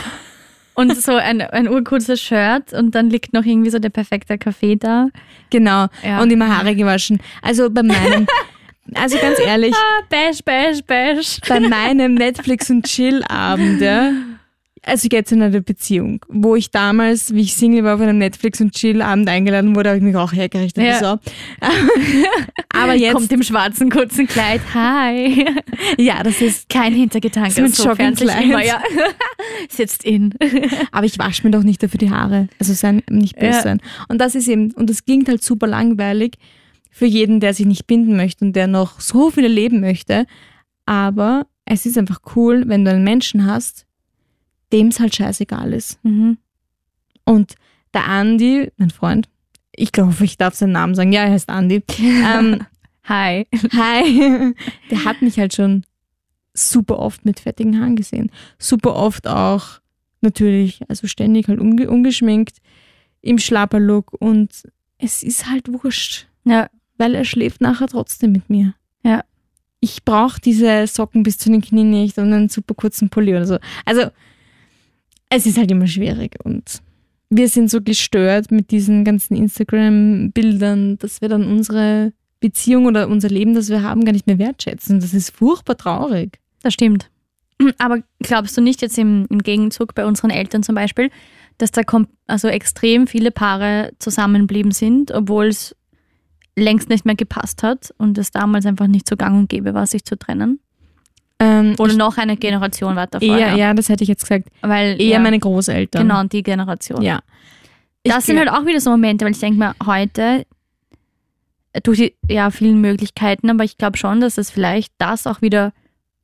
Und 0.75 0.97
so 1.01 1.15
ein, 1.15 1.41
ein 1.41 1.69
urkurzes 1.69 2.21
Shirt 2.21 2.73
und 2.73 2.97
dann 2.97 3.09
liegt 3.09 3.33
noch 3.33 3.45
irgendwie 3.45 3.71
so 3.71 3.79
der 3.79 3.91
perfekte 3.91 4.37
Kaffee 4.39 4.75
da. 4.75 5.09
genau. 5.51 5.87
Ja. 6.03 6.21
Und 6.21 6.33
immer 6.33 6.49
Haare 6.57 6.75
gewaschen. 6.75 7.21
Also 7.43 7.71
bei 7.71 7.85
meinem, 7.85 8.27
also 8.95 9.17
ganz 9.19 9.39
ehrlich, 9.39 9.73
Ah, 9.75 10.03
bash, 10.11 10.41
bash, 10.45 10.83
bash. 10.85 11.39
bei 11.49 11.61
meinem 11.61 12.15
Netflix 12.15 12.71
und 12.71 12.85
Chill 12.87 13.23
Abend, 13.29 13.81
ja. 13.81 14.11
Also 14.87 15.09
jetzt 15.11 15.33
in 15.33 15.41
einer 15.43 15.61
Beziehung, 15.61 16.25
wo 16.29 16.57
ich 16.57 16.71
damals, 16.71 17.33
wie 17.35 17.41
ich 17.41 17.55
Single 17.55 17.85
war, 17.85 17.95
auf 17.95 18.01
einem 18.03 18.19
Netflix 18.19 18.61
und 18.61 18.75
Chill 18.75 19.01
Abend 19.01 19.29
eingeladen 19.29 19.75
wurde, 19.75 19.89
habe 19.91 19.99
ich 19.99 20.05
mich 20.05 20.15
auch 20.17 20.33
hergerichtet. 20.33 20.85
Ja. 20.85 20.99
So. 20.99 21.19
Aber 22.75 22.95
jetzt, 22.95 23.15
Kommt 23.15 23.33
im 23.33 23.43
schwarzen 23.43 23.89
kurzen 23.91 24.27
Kleid. 24.27 24.61
Hi. 24.75 25.47
ja, 25.99 26.23
das 26.23 26.41
ist 26.41 26.69
Kein 26.69 26.93
Hintergedanke. 26.93 27.51
So 27.51 27.63
mit 27.63 27.75
sich 27.75 27.85
Joggenkleid. 27.85 28.45
immer, 28.45 28.65
ja. 28.65 28.83
Sitzt 29.71 30.05
in. 30.05 30.35
Aber 30.93 31.07
ich 31.07 31.19
wasche 31.19 31.45
mir 31.45 31.51
doch 31.51 31.63
nicht 31.63 31.83
dafür 31.83 31.99
die 31.99 32.11
Haare. 32.11 32.49
Also 32.59 32.75
sein, 32.75 33.03
nicht 33.09 33.37
böse 33.37 33.53
Ja. 33.59 33.63
sein. 33.63 33.81
Und 34.09 34.19
das 34.21 34.35
ist 34.35 34.49
eben, 34.49 34.73
und 34.73 34.91
das 34.91 35.05
klingt 35.05 35.29
halt 35.29 35.43
super 35.43 35.67
langweilig 35.67 36.35
für 36.91 37.07
jeden, 37.07 37.41
der 37.41 37.55
sich 37.55 37.67
nicht 37.67 37.87
binden 37.87 38.17
möchte 38.17 38.45
und 38.45 38.55
der 38.55 38.67
noch 38.67 39.01
so 39.01 39.31
viel 39.31 39.45
erleben 39.45 39.81
möchte. 39.81 40.27
Aber 40.87 41.47
es 41.65 41.87
ist 41.87 41.97
einfach 41.97 42.21
cool, 42.37 42.65
wenn 42.67 42.85
du 42.85 42.91
einen 42.91 43.05
Menschen 43.05 43.47
hast, 43.47 43.84
dem 44.73 44.89
es 44.89 45.01
halt 45.01 45.15
scheißegal 45.15 45.73
ist. 45.73 45.99
Mhm. 46.05 46.39
Und 47.25 47.55
der 47.93 48.07
Andi, 48.07 48.71
mein 48.77 48.91
Freund, 48.91 49.29
ich 49.77 49.93
glaube, 49.93 50.15
ich 50.25 50.37
darf 50.37 50.55
seinen 50.55 50.73
Namen 50.73 50.95
sagen. 50.95 51.13
Ja, 51.13 51.23
er 51.23 51.33
heißt 51.33 51.49
Andi. 51.49 51.83
ähm, 51.99 52.65
Hi. 53.09 53.47
Hi. 53.75 54.55
Der 54.91 55.05
hat 55.05 55.21
mich 55.21 55.39
halt 55.39 55.53
schon 55.55 55.85
super 56.55 56.99
oft 56.99 57.25
mit 57.25 57.41
fettigen 57.41 57.79
Haaren 57.79 57.97
gesehen. 57.97 58.31
Super 58.59 58.95
oft 58.97 59.27
auch 59.27 59.81
natürlich, 60.23 60.81
also 60.89 61.07
ständig 61.07 61.49
halt 61.49 61.61
unge 61.61 61.91
ungeschminkt, 61.91 62.59
im 63.21 63.39
Schlapperlook 63.39 64.13
und 64.21 64.63
es 64.99 65.23
ist 65.23 65.51
halt 65.51 65.71
wurscht, 65.71 66.27
Ja. 66.45 66.71
weil 66.97 67.15
er 67.15 67.25
schläft 67.27 67.61
nachher 67.61 67.89
trotzdem 67.89 68.33
mit 68.33 68.49
mir. 68.49 68.75
Ja. 69.03 69.23
Ich 69.81 70.05
brauche 70.05 70.41
diese 70.41 70.87
Socken 70.87 71.25
bis 71.25 71.37
zu 71.37 71.51
den 71.51 71.61
Knien 71.61 71.91
nicht 71.91 72.17
und 72.17 72.33
einen 72.33 72.49
super 72.49 72.75
kurzen 72.75 73.11
Pulli 73.11 73.33
oder 73.35 73.47
so. 73.47 73.59
Also 73.85 74.05
es 75.31 75.47
ist 75.47 75.59
halt 75.59 75.71
immer 75.71 75.87
schwierig 75.87 76.37
und 76.45 76.81
wir 77.31 77.49
sind 77.49 77.71
so 77.71 77.81
gestört 77.81 78.51
mit 78.51 78.71
diesen 78.71 79.05
ganzen 79.05 79.37
Instagram-Bildern, 79.37 80.99
dass 80.99 81.21
wir 81.21 81.29
dann 81.29 81.47
unsere 81.47 82.13
Beziehung 82.41 82.87
oder 82.87 83.09
unser 83.09 83.29
Leben, 83.29 83.55
das 83.55 83.71
wir 83.71 83.83
haben, 83.83 84.05
gar 84.05 84.13
nicht 84.13 84.27
mehr 84.27 84.39
wertschätzen. 84.39 85.01
Das 85.01 85.15
ist 85.15 85.31
furchtbar 85.31 85.77
traurig. 85.77 86.39
Das 86.63 86.75
stimmt. 86.75 87.11
Aber 87.79 88.03
glaubst 88.21 88.57
du 88.57 88.61
nicht 88.61 88.83
jetzt 88.83 88.99
im, 88.99 89.27
im 89.31 89.43
Gegenzug 89.43 89.95
bei 89.95 90.07
unseren 90.07 90.31
Eltern 90.31 90.63
zum 90.63 90.75
Beispiel, 90.75 91.11
dass 91.59 91.71
da 91.71 91.83
also 92.27 92.49
extrem 92.49 93.07
viele 93.07 93.31
Paare 93.31 93.93
zusammenblieben 93.99 94.73
sind, 94.73 95.13
obwohl 95.13 95.47
es 95.47 95.75
längst 96.57 96.89
nicht 96.89 97.05
mehr 97.05 97.17
gepasst 97.17 97.63
hat 97.63 97.95
und 97.99 98.19
es 98.19 98.31
damals 98.31 98.67
einfach 98.67 98.87
nicht 98.87 99.09
so 99.09 99.17
gang 99.17 99.39
und 99.39 99.49
gäbe 99.49 99.75
war, 99.75 99.87
sich 99.87 100.05
zu 100.05 100.17
trennen? 100.17 100.61
Ähm, 101.45 101.75
Oder 101.79 101.95
noch 101.95 102.17
eine 102.17 102.37
Generation 102.37 102.97
weiter 102.97 103.21
vorher? 103.21 103.49
eher, 103.49 103.57
ja, 103.57 103.75
das 103.75 103.89
hätte 103.89 104.03
ich 104.03 104.09
jetzt 104.09 104.23
gesagt. 104.23 104.49
Weil, 104.63 105.01
Eher 105.01 105.09
ja, 105.15 105.19
meine 105.19 105.39
Großeltern. 105.39 106.03
Genau, 106.03 106.23
die 106.25 106.43
Generation. 106.43 107.03
Ja. 107.03 107.21
Das 108.03 108.19
Ich 108.19 108.25
sind 108.27 108.37
glaub- 108.37 108.53
halt 108.55 108.63
auch 108.63 108.67
wieder 108.67 108.81
so 108.81 108.91
Momente, 108.91 109.25
weil 109.25 109.33
ich 109.33 109.39
denke 109.41 109.59
mir, 109.59 109.75
heute 109.85 110.47
äh, 111.73 111.81
durch 111.83 111.99
die 111.99 112.15
ja, 112.29 112.51
vielen 112.51 112.81
Möglichkeiten, 112.81 113.51
aber 113.51 113.65
ich 113.65 113.79
glaube 113.79 113.97
schon, 113.97 114.21
dass 114.21 114.39
es 114.39 114.51
vielleicht 114.51 114.93
das 114.99 115.27
auch 115.27 115.43
wieder 115.43 115.73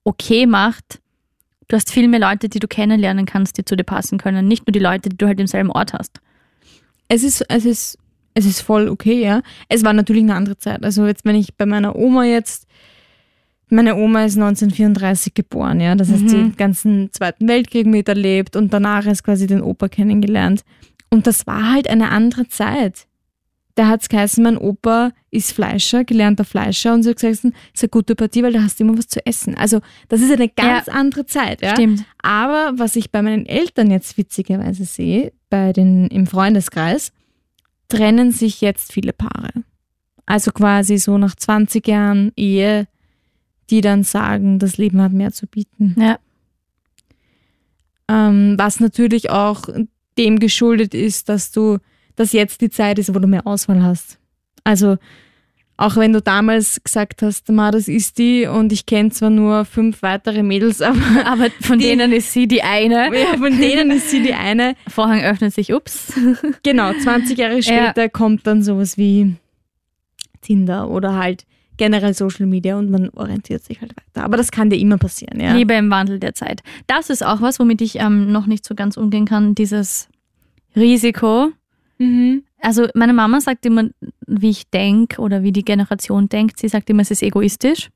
okay 0.05 0.47
macht. 0.47 1.01
Du 1.69 1.77
hast 1.77 1.93
viel 1.93 2.09
mehr 2.09 2.21
Leute, 2.21 2.49
die 2.49 2.59
du 2.59 2.67
kennenlernen 2.67 3.27
kannst, 3.27 3.57
die 3.59 3.65
zu 3.65 3.77
dir 3.77 3.85
passen 3.85 4.19
können. 4.19 4.49
Nicht 4.49 4.67
nur 4.67 4.73
die 4.73 4.79
Leute, 4.81 5.09
die 5.09 5.17
du 5.17 5.27
halt 5.27 5.39
im 5.39 5.47
selben 5.47 5.71
Ort 5.71 5.93
hast. 5.93 6.21
Es 7.09 7.23
ist, 7.23 7.45
es 7.49 7.65
ist, 7.65 7.99
es 8.35 8.45
ist 8.47 8.61
voll 8.61 8.89
okay, 8.89 9.23
ja. 9.23 9.43
Es 9.69 9.85
war 9.85 9.93
natürlich 9.93 10.23
eine 10.23 10.35
andere 10.35 10.59
Zeit. 10.59 10.85
Also 10.85 11.07
jetzt, 11.07 11.25
wenn 11.25 11.37
ich 11.37 11.55
bei 11.55 11.67
meiner 11.67 11.95
Oma 11.97 12.25
jetzt, 12.25 12.67
meine 13.71 13.97
Oma 13.97 14.25
ist 14.25 14.37
1934 14.37 15.35
geboren, 15.35 15.81
ja. 15.81 15.95
Das 15.95 16.11
heißt, 16.11 16.23
Mhm. 16.25 16.29
den 16.29 16.57
ganzen 16.57 17.13
Zweiten 17.13 17.49
Weltkrieg 17.49 17.87
miterlebt 17.87 18.57
und 18.57 18.73
danach 18.73 19.07
ist 19.07 19.23
quasi 19.25 19.47
den 19.47 19.63
Opa 19.63 19.89
kennengelernt. 19.89 20.63
Und 21.11 21.27
das 21.27 21.47
war 21.47 21.73
halt 21.73 21.89
eine 21.89 22.11
andere 22.11 22.49
Zeit. 22.49 23.07
Da 23.77 23.87
hat 23.89 24.03
es 24.03 24.09
geheißen, 24.09 24.43
mein 24.43 24.59
Opa 24.59 25.13
ist 25.31 25.53
Fleischer, 25.53 26.05
gelernter 26.05 26.45
Fleischer 26.45 26.93
und 26.93 27.03
sie 27.03 27.11
hat 27.11 27.17
gesagt, 27.17 27.33
es 27.35 27.45
ist 27.45 27.83
eine 27.83 27.89
gute 27.89 28.15
Partie, 28.15 28.43
weil 28.43 28.53
da 28.53 28.63
hast 28.63 28.79
du 28.79 28.85
immer 28.85 28.99
was 28.99 29.07
zu 29.09 29.25
essen. 29.25 29.57
Also 29.57 29.81
das 30.09 30.21
ist 30.21 30.33
eine 30.33 30.49
ganz 30.49 30.89
andere 30.89 31.25
Zeit. 31.27 31.63
Ja? 31.63 31.71
Stimmt. 31.73 32.05
Aber 32.23 32.73
was 32.77 32.97
ich 32.97 33.11
bei 33.11 33.23
meinen 33.23 33.47
Eltern 33.47 33.91
jetzt 33.91 34.19
witzigerweise 34.19 34.85
sehe, 34.85 35.33
bei 35.49 35.73
den, 35.73 36.09
im 36.09 36.27
Freundeskreis, 36.27 37.13
trennen 37.89 38.33
sich 38.33 38.61
jetzt 38.61 38.93
viele 38.93 39.13
Paare. 39.13 39.51
Also 40.27 40.53
quasi 40.53 40.99
so 40.99 41.17
nach 41.19 41.35
20 41.35 41.87
Jahren 41.89 42.33
Ehe, 42.37 42.87
die 43.71 43.81
dann 43.81 44.03
sagen, 44.03 44.59
das 44.59 44.77
Leben 44.79 45.01
hat 45.01 45.13
mehr 45.13 45.33
zu 45.33 45.47
bieten. 45.47 45.95
Ja. 45.99 46.19
Ähm, 48.09 48.55
was 48.59 48.81
natürlich 48.81 49.31
auch 49.31 49.63
dem 50.19 50.39
geschuldet 50.39 50.95
ist, 50.95 51.29
dass 51.29 51.53
du, 51.53 51.79
dass 52.17 52.33
jetzt 52.33 52.61
die 52.61 52.71
Zeit 52.71 52.99
ist, 52.99 53.15
wo 53.15 53.19
du 53.19 53.29
mehr 53.29 53.47
Auswahl 53.47 53.83
hast. 53.83 54.19
Also 54.65 54.97
auch 55.77 55.97
wenn 55.97 56.13
du 56.13 56.21
damals 56.21 56.83
gesagt 56.83 57.23
hast, 57.23 57.49
Ma, 57.51 57.71
das 57.71 57.89
ist 57.89 58.19
die 58.19 58.45
und 58.47 58.71
ich 58.73 58.85
kenne 58.85 59.11
zwar 59.11 59.31
nur 59.31 59.65
fünf 59.65 60.03
weitere 60.03 60.43
Mädels, 60.43 60.83
aber, 60.83 60.99
Aber 61.25 61.47
von 61.63 61.79
Die- 61.79 61.87
denen 61.87 62.13
ist 62.13 62.33
sie 62.33 62.47
die 62.47 62.63
eine. 62.63 63.17
ja, 63.19 63.39
von 63.39 63.57
denen 63.59 63.91
ist 63.93 64.11
sie 64.11 64.23
die 64.23 64.35
eine. 64.35 64.75
Vorhang 64.89 65.23
öffnet 65.23 65.55
sich, 65.55 65.73
ups. 65.73 66.13
Genau, 66.65 66.93
20 66.93 67.39
Jahre 67.39 67.63
später 67.63 68.09
kommt 68.11 68.47
dann 68.47 68.63
sowas 68.63 68.99
wie 68.99 69.37
Tinder 70.43 70.91
oder 70.91 71.15
halt 71.17 71.47
generell 71.81 72.13
Social 72.13 72.45
Media 72.45 72.77
und 72.77 72.91
man 72.91 73.09
orientiert 73.09 73.65
sich 73.65 73.81
halt 73.81 73.95
weiter. 73.97 74.23
Aber 74.23 74.37
das 74.37 74.51
kann 74.51 74.69
dir 74.69 74.77
immer 74.77 74.99
passieren, 74.99 75.41
ja. 75.41 75.55
Liebe 75.55 75.73
im 75.73 75.89
Wandel 75.89 76.21
der 76.21 76.35
Zeit. 76.35 76.61
Das 76.87 77.09
ist 77.09 77.25
auch 77.25 77.41
was, 77.41 77.59
womit 77.59 77.81
ich 77.81 77.97
ähm, 77.97 78.31
noch 78.31 78.45
nicht 78.45 78.67
so 78.67 78.75
ganz 78.75 78.99
umgehen 78.99 79.25
kann, 79.25 79.55
dieses 79.55 80.11
Risiko. 80.77 81.53
Mhm. 81.97 82.45
Also 82.61 82.87
meine 82.95 83.15
Mama 83.15 83.41
sagt 83.41 83.65
immer, 83.65 83.89
wie 84.27 84.51
ich 84.51 84.69
denke 84.69 85.23
oder 85.23 85.43
wie 85.43 85.53
die 85.53 85.65
Generation 85.65 86.29
denkt. 86.29 86.59
Sie 86.59 86.69
sagt 86.69 86.91
immer, 86.91 87.01
es 87.01 87.11
ist 87.11 87.23
egoistisch. 87.23 87.89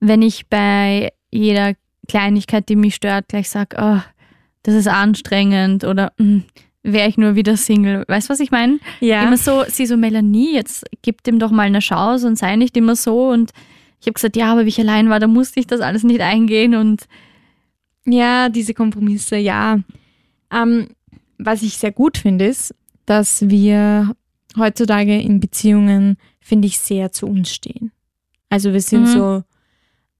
Wenn 0.00 0.22
ich 0.22 0.48
bei 0.48 1.12
jeder 1.30 1.74
Kleinigkeit, 2.08 2.68
die 2.68 2.74
mich 2.74 2.96
stört, 2.96 3.28
gleich 3.28 3.48
sage, 3.48 3.76
oh, 3.80 4.00
das 4.64 4.74
ist 4.74 4.88
anstrengend 4.88 5.84
oder 5.84 6.12
wäre 6.82 7.08
ich 7.08 7.18
nur 7.18 7.34
wieder 7.34 7.56
Single. 7.56 8.04
Weißt 8.08 8.28
du, 8.28 8.32
was 8.32 8.40
ich 8.40 8.50
meine? 8.50 8.78
Ja. 9.00 9.22
Immer 9.26 9.36
so, 9.36 9.64
sie 9.68 9.86
so, 9.86 9.96
Melanie, 9.96 10.54
jetzt 10.54 10.84
gib 11.02 11.22
dem 11.24 11.38
doch 11.38 11.50
mal 11.50 11.62
eine 11.66 11.80
Chance 11.80 12.26
und 12.26 12.36
sei 12.36 12.56
nicht 12.56 12.76
immer 12.76 12.96
so. 12.96 13.28
Und 13.28 13.52
ich 14.00 14.06
habe 14.06 14.14
gesagt, 14.14 14.36
ja, 14.36 14.50
aber 14.52 14.64
wie 14.64 14.70
ich 14.70 14.80
allein 14.80 15.10
war, 15.10 15.20
da 15.20 15.26
musste 15.26 15.60
ich 15.60 15.66
das 15.66 15.80
alles 15.80 16.04
nicht 16.04 16.20
eingehen 16.20 16.74
und 16.74 17.06
Ja, 18.06 18.48
diese 18.48 18.72
Kompromisse, 18.74 19.36
ja. 19.36 19.78
Ähm, 20.50 20.88
was 21.38 21.62
ich 21.62 21.76
sehr 21.76 21.92
gut 21.92 22.16
finde, 22.18 22.46
ist, 22.46 22.74
dass 23.04 23.48
wir 23.48 24.14
heutzutage 24.56 25.20
in 25.20 25.38
Beziehungen, 25.38 26.16
finde 26.40 26.66
ich, 26.66 26.78
sehr 26.78 27.12
zu 27.12 27.26
uns 27.26 27.52
stehen. 27.52 27.92
Also 28.48 28.72
wir 28.72 28.80
sind 28.80 29.02
Mhm. 29.02 29.06
so, 29.06 29.42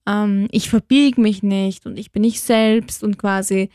ähm, 0.07 0.47
ich 0.51 0.69
verbiege 0.69 1.19
mich 1.19 1.41
nicht 1.43 1.85
und 1.85 1.97
ich 1.97 2.11
bin 2.11 2.23
ich 2.23 2.39
selbst 2.41 3.03
und 3.03 3.17
quasi, 3.17 3.69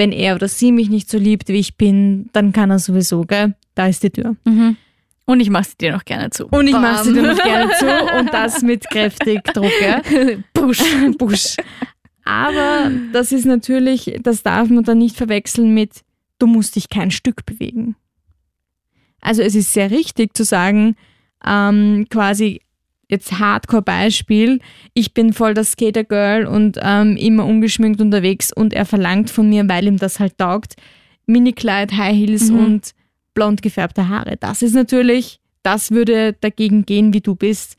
wenn 0.00 0.12
er 0.12 0.34
oder 0.34 0.48
sie 0.48 0.72
mich 0.72 0.88
nicht 0.88 1.10
so 1.10 1.18
liebt, 1.18 1.48
wie 1.48 1.58
ich 1.58 1.76
bin, 1.76 2.30
dann 2.32 2.54
kann 2.54 2.70
er 2.70 2.78
sowieso, 2.78 3.20
gell? 3.20 3.54
Da 3.74 3.86
ist 3.86 4.02
die 4.02 4.08
Tür. 4.08 4.34
Mhm. 4.46 4.78
Und 5.26 5.40
ich 5.40 5.50
mache 5.50 5.64
sie 5.64 5.76
dir 5.78 5.92
noch 5.92 6.06
gerne 6.06 6.30
zu. 6.30 6.46
Und 6.46 6.66
ich 6.68 6.72
mache 6.72 7.04
sie 7.04 7.12
dir 7.12 7.22
noch 7.22 7.42
gerne 7.42 7.70
zu 7.78 7.86
und 8.18 8.32
das 8.32 8.62
mit 8.62 8.88
kräftig 8.88 9.44
Druck, 9.44 9.70
gell? 9.78 10.42
Push. 10.54 10.82
Busch. 11.18 11.56
Aber 12.24 12.90
das 13.12 13.30
ist 13.30 13.44
natürlich, 13.44 14.18
das 14.22 14.42
darf 14.42 14.70
man 14.70 14.84
dann 14.84 14.96
nicht 14.96 15.16
verwechseln 15.16 15.74
mit, 15.74 16.00
du 16.38 16.46
musst 16.46 16.76
dich 16.76 16.88
kein 16.88 17.10
Stück 17.10 17.44
bewegen. 17.44 17.94
Also 19.20 19.42
es 19.42 19.54
ist 19.54 19.74
sehr 19.74 19.90
richtig 19.90 20.34
zu 20.34 20.44
sagen, 20.44 20.96
ähm, 21.46 22.06
quasi 22.08 22.62
jetzt 23.10 23.38
Hardcore-Beispiel, 23.38 24.60
ich 24.94 25.14
bin 25.14 25.32
voll 25.32 25.54
das 25.54 25.72
Skater-Girl 25.72 26.46
und 26.46 26.78
ähm, 26.82 27.16
immer 27.16 27.44
ungeschminkt 27.46 28.00
unterwegs 28.00 28.52
und 28.52 28.72
er 28.72 28.84
verlangt 28.86 29.30
von 29.30 29.48
mir, 29.48 29.68
weil 29.68 29.86
ihm 29.86 29.96
das 29.98 30.20
halt 30.20 30.38
taugt, 30.38 30.76
Minikleid, 31.26 31.92
High 31.92 32.16
Heels 32.16 32.50
Mhm. 32.50 32.58
und 32.58 32.90
blond 33.34 33.62
gefärbte 33.62 34.08
Haare. 34.08 34.36
Das 34.38 34.62
ist 34.62 34.74
natürlich, 34.74 35.40
das 35.62 35.90
würde 35.90 36.34
dagegen 36.40 36.84
gehen, 36.86 37.12
wie 37.12 37.20
du 37.20 37.34
bist. 37.36 37.76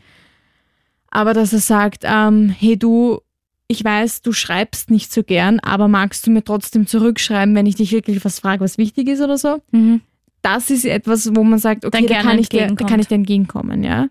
Aber 1.10 1.34
dass 1.34 1.52
er 1.54 1.60
sagt, 1.60 2.04
ähm, 2.06 2.50
hey 2.58 2.78
du, 2.78 3.20
ich 3.68 3.84
weiß, 3.84 4.22
du 4.22 4.32
schreibst 4.34 4.90
nicht 4.92 5.12
so 5.14 5.24
gern, 5.24 5.60
aber 5.60 5.88
magst 5.88 6.26
du 6.28 6.32
mir 6.32 6.44
trotzdem 6.44 6.88
zurückschreiben, 6.88 7.54
wenn 7.56 7.66
ich 7.66 7.76
dich 7.76 7.92
wirklich 7.92 8.24
was 8.24 8.40
frage, 8.40 8.62
was 8.64 8.78
wichtig 8.78 9.08
ist 9.10 9.22
oder 9.22 9.38
so? 9.38 9.62
Mhm. 9.72 10.02
Das 10.42 10.70
ist 10.70 10.86
etwas, 10.86 11.30
wo 11.36 11.44
man 11.44 11.60
sagt, 11.60 11.86
okay, 11.86 12.06
da 12.08 12.22
kann, 12.22 12.40
ich 12.40 12.50
dir, 12.50 12.68
da 12.68 12.86
kann 12.86 13.00
ich 13.00 13.08
dir 13.08 13.16
entgegenkommen, 13.16 13.84
ja. 13.84 14.08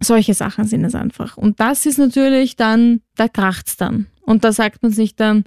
Solche 0.00 0.34
Sachen 0.34 0.64
sind 0.64 0.84
es 0.84 0.94
einfach. 0.94 1.36
Und 1.36 1.58
das 1.60 1.86
ist 1.86 1.98
natürlich 1.98 2.56
dann, 2.56 3.00
da 3.16 3.28
kracht's 3.28 3.76
dann. 3.76 4.06
Und 4.22 4.44
da 4.44 4.52
sagt 4.52 4.82
man 4.82 4.92
sich 4.92 5.16
dann, 5.16 5.44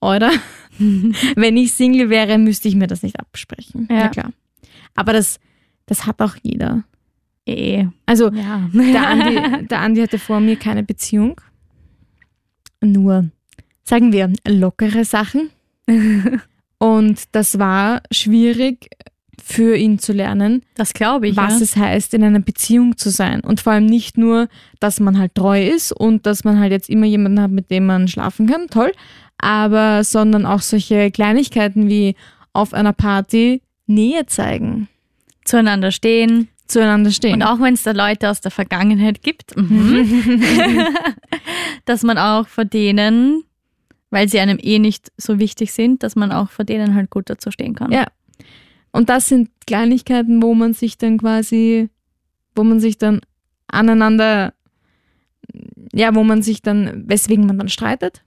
oder, 0.00 0.30
wenn 0.78 1.56
ich 1.56 1.72
Single 1.74 2.08
wäre, 2.08 2.38
müsste 2.38 2.68
ich 2.68 2.76
mir 2.76 2.86
das 2.86 3.02
nicht 3.02 3.20
absprechen. 3.20 3.86
Ja. 3.90 3.98
Ja, 3.98 4.08
klar. 4.08 4.32
Aber 4.94 5.12
das, 5.12 5.38
das 5.86 6.06
hat 6.06 6.20
auch 6.22 6.36
jeder. 6.42 6.84
Eh. 7.46 7.86
Also, 8.06 8.30
Ja. 8.32 8.68
der 8.72 9.06
Andi, 9.08 9.66
der 9.66 9.80
Andi 9.80 10.00
hatte 10.00 10.18
vor 10.18 10.40
mir 10.40 10.56
keine 10.56 10.82
Beziehung. 10.82 11.40
Nur, 12.80 13.30
sagen 13.84 14.12
wir, 14.12 14.32
lockere 14.46 15.04
Sachen. 15.04 15.50
Und 16.78 17.22
das 17.32 17.58
war 17.58 18.02
schwierig 18.10 18.88
für 19.42 19.76
ihn 19.76 19.98
zu 19.98 20.12
lernen, 20.12 20.62
Das 20.74 20.92
glaube 20.92 21.28
ich. 21.28 21.36
was 21.36 21.58
ja. 21.58 21.62
es 21.64 21.76
heißt, 21.76 22.14
in 22.14 22.24
einer 22.24 22.40
Beziehung 22.40 22.96
zu 22.96 23.10
sein. 23.10 23.40
Und 23.40 23.60
vor 23.60 23.72
allem 23.72 23.86
nicht 23.86 24.18
nur, 24.18 24.48
dass 24.78 25.00
man 25.00 25.18
halt 25.18 25.34
treu 25.34 25.66
ist 25.66 25.92
und 25.92 26.26
dass 26.26 26.44
man 26.44 26.58
halt 26.58 26.72
jetzt 26.72 26.88
immer 26.90 27.06
jemanden 27.06 27.40
hat, 27.40 27.50
mit 27.50 27.70
dem 27.70 27.86
man 27.86 28.08
schlafen 28.08 28.46
kann, 28.46 28.68
toll, 28.68 28.92
aber 29.38 30.04
sondern 30.04 30.46
auch 30.46 30.60
solche 30.60 31.10
Kleinigkeiten 31.10 31.88
wie 31.88 32.14
auf 32.52 32.74
einer 32.74 32.92
Party 32.92 33.62
Nähe 33.86 34.26
zeigen, 34.26 34.88
Zueinander 35.44 35.90
stehen. 35.90 36.48
zueinander 36.68 37.10
stehen. 37.10 37.34
Und 37.34 37.42
auch 37.42 37.60
wenn 37.60 37.74
es 37.74 37.82
da 37.82 37.90
Leute 37.92 38.30
aus 38.30 38.40
der 38.40 38.50
Vergangenheit 38.50 39.22
gibt, 39.22 39.56
mhm. 39.56 40.42
dass 41.84 42.02
man 42.02 42.18
auch 42.18 42.46
vor 42.46 42.64
denen, 42.64 43.42
weil 44.10 44.28
sie 44.28 44.38
einem 44.40 44.58
eh 44.60 44.78
nicht 44.78 45.10
so 45.16 45.38
wichtig 45.38 45.72
sind, 45.72 46.02
dass 46.02 46.16
man 46.16 46.30
auch 46.32 46.50
vor 46.50 46.64
denen 46.64 46.94
halt 46.94 47.10
gut 47.10 47.30
dazu 47.30 47.50
stehen 47.50 47.74
kann. 47.74 47.90
Ja. 47.92 48.06
Und 48.92 49.08
das 49.08 49.28
sind 49.28 49.50
Kleinigkeiten, 49.66 50.42
wo 50.42 50.54
man 50.54 50.72
sich 50.72 50.98
dann 50.98 51.18
quasi, 51.18 51.88
wo 52.54 52.64
man 52.64 52.80
sich 52.80 52.98
dann 52.98 53.20
aneinander, 53.68 54.52
ja, 55.92 56.14
wo 56.14 56.24
man 56.24 56.42
sich 56.42 56.62
dann, 56.62 57.04
weswegen 57.06 57.46
man 57.46 57.58
dann 57.58 57.68
streitet. 57.68 58.22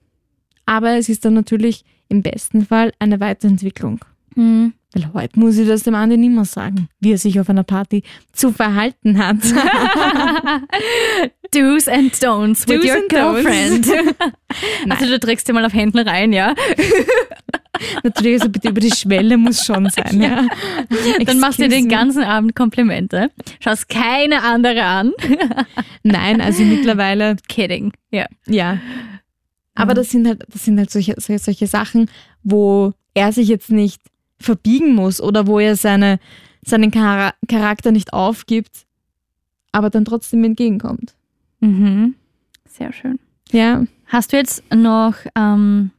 Aber 0.66 0.98
es 0.98 1.10
ist 1.10 1.26
dann 1.26 1.34
natürlich 1.34 1.84
im 2.08 2.22
besten 2.22 2.66
Fall 2.66 2.94
eine 3.00 3.20
Weiterentwicklung. 3.20 4.00
Mhm. 4.36 4.74
Weil 4.94 5.12
heute 5.14 5.40
muss 5.40 5.58
ich 5.58 5.68
das 5.68 5.84
dem 5.84 5.96
Andi 5.96 6.18
nicht 6.18 6.32
mehr 6.34 6.46
sagen, 6.46 6.88
wie 7.00 7.14
er 7.14 7.18
sich 7.18 7.40
auf 7.40 7.50
einer 7.50 7.64
Party 7.64 8.04
zu 8.32 8.52
verhalten 8.52 9.18
hat. 9.18 9.38
Do's 11.54 11.88
and 11.88 12.14
Don'ts 12.16 12.68
with 12.68 12.82
Do's 12.82 12.90
your 12.90 13.08
girlfriend. 13.08 13.88
also 14.90 15.06
du 15.06 15.20
trägst 15.20 15.48
dir 15.48 15.54
mal 15.54 15.66
auf 15.66 15.74
Händen 15.74 16.00
rein, 16.00 16.34
ja? 16.34 16.54
Natürlich, 18.04 18.40
also 18.42 18.50
bitte 18.52 18.70
über 18.70 18.80
die 18.80 18.92
Schwelle 18.92 19.38
muss 19.38 19.66
schon 19.66 19.90
sein. 19.90 20.22
Ja. 20.22 20.46
Dann 21.26 21.40
machst 21.40 21.60
du 21.60 21.68
den 21.68 21.90
ganzen 21.90 22.24
Abend 22.24 22.56
Komplimente. 22.56 23.30
Schaust 23.60 23.90
keine 23.90 24.44
andere 24.44 24.84
an. 24.84 25.12
Nein, 26.04 26.40
also 26.42 26.64
mittlerweile 26.64 27.36
Kidding. 27.48 27.92
Ja. 28.12 28.26
Ja. 28.48 28.80
Aber 29.76 29.94
Mhm. 29.94 29.98
das 29.98 30.10
sind 30.12 30.28
halt, 30.28 30.44
das 30.50 30.66
sind 30.66 30.78
halt 30.78 30.92
solche, 30.92 31.16
solche 31.18 31.68
Sachen, 31.68 32.10
wo 32.44 32.94
er 33.16 33.32
sich 33.32 33.48
jetzt 33.48 33.72
nicht 33.72 34.02
verbiegen 34.44 34.94
muss 34.94 35.22
oder 35.22 35.48
wo 35.48 35.60
er 35.60 35.76
seine, 35.76 36.20
seinen 36.66 36.92
Chara 36.92 37.34
Charakter 37.48 37.92
nicht 37.92 38.14
aufgibt, 38.14 38.86
aber 39.72 39.90
dann 39.90 40.06
trotzdem 40.06 40.44
entgegenkommt. 40.44 41.16
Mhm. 41.60 42.16
Sehr 42.66 42.94
schön. 42.94 43.20
Ja. 43.52 43.86
Hast 44.08 44.34
du 44.34 44.38
jetzt 44.38 44.64
noch 44.74 45.16
ähm, 45.36 45.92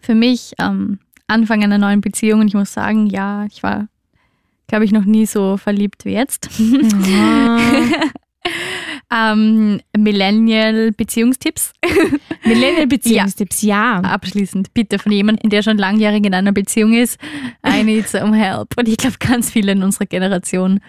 für 0.00 0.14
mich 0.14 0.52
ähm, 0.58 0.98
Anfang 1.26 1.62
einer 1.64 1.78
neuen 1.78 2.00
Beziehung 2.00 2.40
und 2.40 2.48
ich 2.48 2.54
muss 2.54 2.72
sagen, 2.72 3.06
ja, 3.06 3.46
ich 3.46 3.62
war, 3.62 3.88
glaube 4.68 4.84
ich, 4.84 4.92
noch 4.92 5.04
nie 5.04 5.26
so 5.26 5.56
verliebt 5.56 6.04
wie 6.04 6.12
jetzt. 6.12 6.48
ähm, 9.12 9.80
Millennial-Beziehungstipps 9.96 11.72
Millennial-Beziehungstipps, 12.44 13.62
ja. 13.62 14.00
abschließend 14.00 14.72
bitte 14.74 14.98
von 14.98 15.12
jemandem, 15.12 15.50
der 15.50 15.62
schon 15.62 15.78
langjährig 15.78 16.24
in 16.24 16.34
einer 16.34 16.52
Beziehung 16.52 16.94
ist. 16.94 17.18
I 17.66 17.82
need 17.84 18.08
some 18.08 18.34
help. 18.34 18.76
Und 18.76 18.88
ich 18.88 18.96
glaube, 18.96 19.16
ganz 19.18 19.50
viele 19.50 19.72
in 19.72 19.82
unserer 19.82 20.06
Generation. 20.06 20.80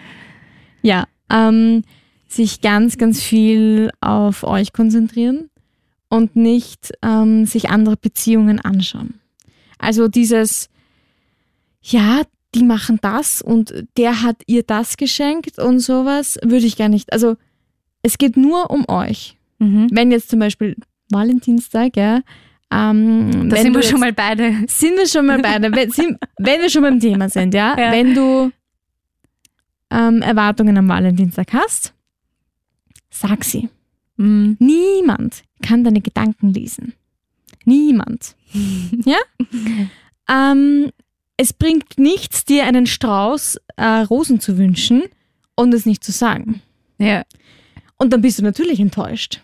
Ja. 0.82 1.06
Ähm, 1.30 1.82
sich 2.28 2.60
ganz, 2.60 2.98
ganz 2.98 3.22
viel 3.22 3.90
auf 4.00 4.42
euch 4.42 4.72
konzentrieren 4.72 5.50
und 6.08 6.36
nicht 6.36 6.92
ähm, 7.02 7.46
sich 7.46 7.70
andere 7.70 7.96
Beziehungen 7.96 8.60
anschauen. 8.60 9.20
Also 9.78 10.08
dieses, 10.08 10.68
ja, 11.82 12.22
die 12.54 12.64
machen 12.64 12.98
das 13.02 13.42
und 13.42 13.84
der 13.96 14.22
hat 14.22 14.42
ihr 14.46 14.62
das 14.62 14.96
geschenkt 14.96 15.58
und 15.58 15.80
sowas, 15.80 16.38
würde 16.42 16.66
ich 16.66 16.76
gar 16.76 16.88
nicht. 16.88 17.12
Also 17.12 17.36
es 18.04 18.16
geht 18.18 18.36
nur 18.36 18.70
um 18.70 18.84
euch. 18.88 19.36
Mhm. 19.58 19.88
Wenn 19.90 20.12
jetzt 20.12 20.28
zum 20.30 20.38
Beispiel 20.38 20.76
Valentinstag, 21.10 21.96
ja, 21.96 22.20
ähm, 22.70 23.48
Da 23.50 23.56
sind 23.56 23.74
wir 23.74 23.82
schon 23.82 23.92
jetzt- 23.92 24.00
mal 24.00 24.12
beide. 24.12 24.52
sind 24.68 24.96
wir 24.96 25.06
schon 25.08 25.26
mal 25.26 25.38
beide, 25.40 25.70
wenn, 25.74 25.90
sind, 25.90 26.18
wenn 26.38 26.60
wir 26.60 26.70
schon 26.70 26.82
beim 26.82 27.00
Thema 27.00 27.28
sind, 27.28 27.52
ja, 27.54 27.76
Ja. 27.78 27.90
wenn 27.92 28.14
du 28.14 28.52
ähm, 29.90 30.22
Erwartungen 30.22 30.76
am 30.78 30.88
Valentinstag 30.88 31.52
hast, 31.52 31.92
sag 33.10 33.44
sie. 33.44 33.68
Mhm. 34.16 34.56
Niemand 34.58 35.42
kann 35.62 35.84
deine 35.84 36.00
Gedanken 36.00 36.52
lesen. 36.52 36.94
Niemand. 37.64 38.34
ja? 39.04 39.18
Ähm, 40.28 40.90
es 41.36 41.52
bringt 41.52 41.98
nichts, 41.98 42.44
dir 42.44 42.64
einen 42.64 42.86
Strauß 42.86 43.58
äh, 43.76 43.84
Rosen 44.10 44.40
zu 44.40 44.56
wünschen 44.58 45.02
und 45.56 45.72
es 45.74 45.86
nicht 45.86 46.02
zu 46.04 46.12
sagen. 46.12 46.60
Ja. 46.98 47.22
Und 47.96 48.12
dann 48.12 48.20
bist 48.22 48.38
du 48.38 48.42
natürlich 48.42 48.80
enttäuscht. 48.80 49.40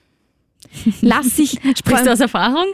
Lass 1.00 1.34
dich. 1.36 1.58
Sprichst 1.76 2.06
du 2.06 2.12
aus 2.12 2.20
Erfahrung? 2.20 2.66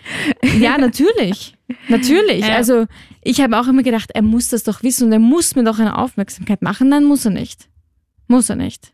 Ja, 0.61 0.77
natürlich. 0.79 1.55
Natürlich. 1.89 2.47
Ja. 2.47 2.57
Also, 2.57 2.87
ich 3.23 3.41
habe 3.41 3.59
auch 3.59 3.67
immer 3.69 3.83
gedacht, 3.83 4.11
er 4.15 4.23
muss 4.23 4.49
das 4.49 4.63
doch 4.65 4.83
wissen 4.83 5.07
und 5.07 5.13
er 5.13 5.19
muss 5.19 5.55
mir 5.57 5.65
doch 5.65 5.79
eine 5.79 5.97
Aufmerksamkeit 5.99 6.63
machen. 6.63 6.89
Nein, 6.89 7.05
muss 7.05 7.25
er 7.25 7.31
nicht. 7.33 7.69
Muss 8.29 8.49
er 8.51 8.57
nicht. 8.57 8.93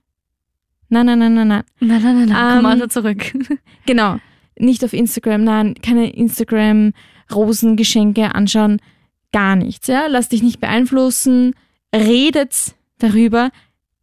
Nein, 0.88 1.06
nein, 1.06 1.18
nein, 1.18 1.34
nein, 1.34 1.48
nein. 1.48 1.62
Nein, 1.80 2.02
nein, 2.02 2.16
nein, 2.18 2.28
nein. 2.28 2.56
Komm 2.56 2.58
Ähm, 2.58 2.66
also 2.66 2.86
zurück. 2.86 3.32
Genau. 3.86 4.18
Nicht 4.58 4.84
auf 4.84 4.92
Instagram, 4.92 5.44
nein, 5.44 5.74
keine 5.82 6.12
Instagram-Rosengeschenke 6.12 8.34
anschauen. 8.34 8.80
Gar 9.32 9.56
nichts, 9.56 9.86
ja. 9.86 10.06
Lass 10.08 10.28
dich 10.28 10.42
nicht 10.42 10.60
beeinflussen. 10.60 11.54
Redet 11.94 12.74
darüber. 12.98 13.50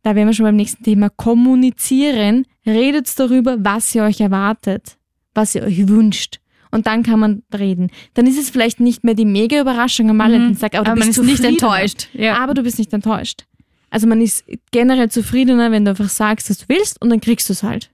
Da 0.02 0.16
wären 0.16 0.28
wir 0.28 0.34
schon 0.34 0.46
beim 0.46 0.56
nächsten 0.56 0.84
Thema. 0.84 1.10
Kommunizieren. 1.10 2.46
Redet 2.66 3.20
darüber, 3.20 3.58
was 3.60 3.94
ihr 3.94 4.04
euch 4.04 4.22
erwartet, 4.22 4.98
was 5.34 5.56
ihr 5.56 5.64
euch 5.64 5.88
wünscht. 5.88 6.40
Und 6.72 6.88
dann 6.88 7.04
kann 7.04 7.20
man 7.20 7.44
reden. 7.54 7.90
Dann 8.14 8.28
ist 8.28 8.38
es 8.38 8.50
vielleicht 8.50 8.80
nicht 8.80 9.04
mehr 9.04 9.16
die 9.16 9.26
mega 9.26 9.60
Überraschung 9.60 10.10
am 10.10 10.20
Valentinstag, 10.20 10.76
aber, 10.76 10.86
du 10.86 10.92
Aber 10.92 11.00
man 11.00 11.08
bist 11.08 11.20
ist 11.20 11.26
nicht 11.26 11.44
enttäuscht. 11.44 12.08
Ja. 12.14 12.38
Aber 12.38 12.54
du 12.54 12.62
bist 12.62 12.78
nicht 12.78 12.94
enttäuscht. 12.94 13.46
Also 13.90 14.06
man 14.06 14.22
ist 14.22 14.46
generell 14.72 15.10
zufriedener, 15.10 15.72
wenn 15.72 15.84
du 15.84 15.92
einfach 15.92 16.10
sagst, 16.10 16.50
was 16.50 16.60
du 16.60 16.66
willst 16.68 17.02
und 17.02 17.10
dann 17.10 17.22
kriegst 17.22 17.50
du 17.50 17.54
es 17.54 17.64
halt. 17.64 17.90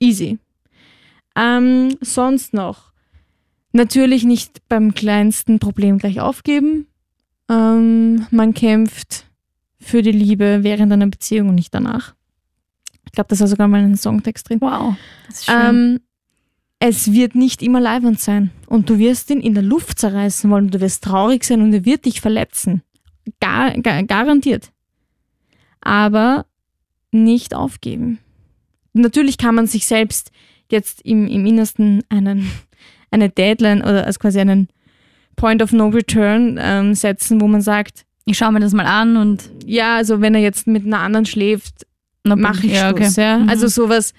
Easy. 0.00 0.38
Ähm, 1.34 1.96
sonst 2.02 2.52
noch. 2.52 2.92
Natürlich 3.72 4.24
nicht 4.24 4.68
beim 4.68 4.92
kleinsten 4.92 5.58
Problem 5.58 5.96
gleich 5.96 6.20
aufgeben. 6.20 6.86
Ähm, 7.48 8.26
man 8.30 8.52
kämpft 8.52 9.24
für 9.82 10.02
die 10.02 10.12
Liebe 10.12 10.60
während 10.62 10.92
einer 10.92 11.06
Beziehung 11.06 11.50
und 11.50 11.54
nicht 11.56 11.74
danach. 11.74 12.14
Ich 13.04 13.12
glaube, 13.12 13.28
das 13.28 13.40
war 13.40 13.48
sogar 13.48 13.68
mal 13.68 13.82
ein 13.82 13.96
Songtext 13.96 14.48
drin. 14.48 14.60
Wow. 14.60 14.94
Das 15.26 15.40
ist 15.40 15.44
schön. 15.46 15.60
Ähm, 15.60 16.00
es 16.78 17.12
wird 17.12 17.34
nicht 17.34 17.62
immer 17.62 17.80
leibend 17.80 18.18
sein 18.18 18.50
und 18.66 18.90
du 18.90 18.98
wirst 18.98 19.30
ihn 19.30 19.40
in 19.40 19.54
der 19.54 19.62
Luft 19.62 20.00
zerreißen 20.00 20.50
wollen, 20.50 20.70
du 20.70 20.80
wirst 20.80 21.04
traurig 21.04 21.44
sein 21.44 21.62
und 21.62 21.72
er 21.72 21.84
wird 21.84 22.06
dich 22.06 22.20
verletzen. 22.20 22.82
Gar, 23.38 23.78
gar, 23.82 24.02
garantiert. 24.02 24.72
Aber 25.80 26.46
nicht 27.12 27.54
aufgeben. 27.54 28.18
Natürlich 28.94 29.38
kann 29.38 29.54
man 29.54 29.66
sich 29.66 29.86
selbst 29.86 30.32
jetzt 30.70 31.02
im, 31.02 31.28
im 31.28 31.46
Innersten 31.46 32.02
einen, 32.08 32.50
eine 33.10 33.28
Deadline 33.28 33.82
oder 33.82 34.04
also 34.04 34.18
quasi 34.18 34.40
einen 34.40 34.68
Point 35.36 35.62
of 35.62 35.72
No 35.72 35.88
Return 35.88 36.58
ähm, 36.60 36.94
setzen, 36.94 37.40
wo 37.40 37.46
man 37.46 37.62
sagt, 37.62 38.04
ich 38.24 38.38
schaue 38.38 38.52
mir 38.52 38.60
das 38.60 38.72
mal 38.72 38.86
an 38.86 39.16
und 39.16 39.50
ja, 39.64 39.96
also 39.96 40.20
wenn 40.20 40.34
er 40.34 40.40
jetzt 40.40 40.66
mit 40.66 40.84
einer 40.84 41.00
anderen 41.00 41.26
schläft, 41.26 41.86
mache 42.24 42.66
ich 42.66 42.72
ja, 42.74 42.96
Schluss. 42.96 43.16
Ja? 43.16 43.38
Mhm. 43.38 43.48
Also 43.48 43.66
sowas, 43.68 44.14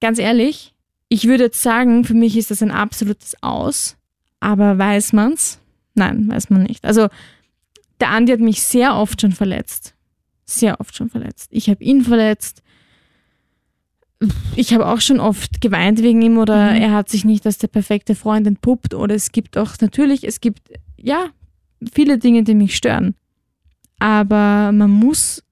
ganz 0.00 0.18
ehrlich, 0.18 0.74
ich 1.08 1.26
würde 1.26 1.44
jetzt 1.44 1.62
sagen, 1.62 2.04
für 2.04 2.14
mich 2.14 2.36
ist 2.36 2.50
das 2.50 2.62
ein 2.62 2.70
absolutes 2.70 3.36
Aus, 3.42 3.96
aber 4.40 4.76
weiß 4.78 5.12
man's? 5.12 5.60
Nein, 5.94 6.28
weiß 6.28 6.50
man 6.50 6.64
nicht. 6.64 6.84
Also 6.84 7.08
der 8.00 8.10
Andi 8.10 8.32
hat 8.32 8.40
mich 8.40 8.62
sehr 8.62 8.94
oft 8.96 9.20
schon 9.20 9.32
verletzt. 9.32 9.94
Sehr 10.44 10.78
oft 10.80 10.94
schon 10.94 11.08
verletzt. 11.08 11.48
Ich 11.52 11.70
habe 11.70 11.82
ihn 11.82 12.02
verletzt. 12.02 12.62
Ich 14.54 14.72
habe 14.72 14.86
auch 14.86 15.00
schon 15.00 15.20
oft 15.20 15.60
geweint 15.60 16.02
wegen 16.02 16.22
ihm 16.22 16.38
oder 16.38 16.72
Mhm. 16.72 16.82
er 16.82 16.92
hat 16.92 17.08
sich 17.08 17.24
nicht 17.24 17.44
als 17.46 17.58
der 17.58 17.68
perfekte 17.68 18.14
Freund 18.14 18.46
entpuppt 18.46 18.94
oder 18.94 19.14
es 19.14 19.32
gibt 19.32 19.56
auch 19.58 19.72
natürlich, 19.80 20.24
es 20.24 20.40
gibt 20.40 20.70
ja 20.96 21.26
viele 21.92 22.18
Dinge, 22.18 22.42
die 22.44 22.54
mich 22.54 22.76
stören. 22.76 23.14
Aber 23.98 24.72
man 24.72 24.90
muss 24.90 25.42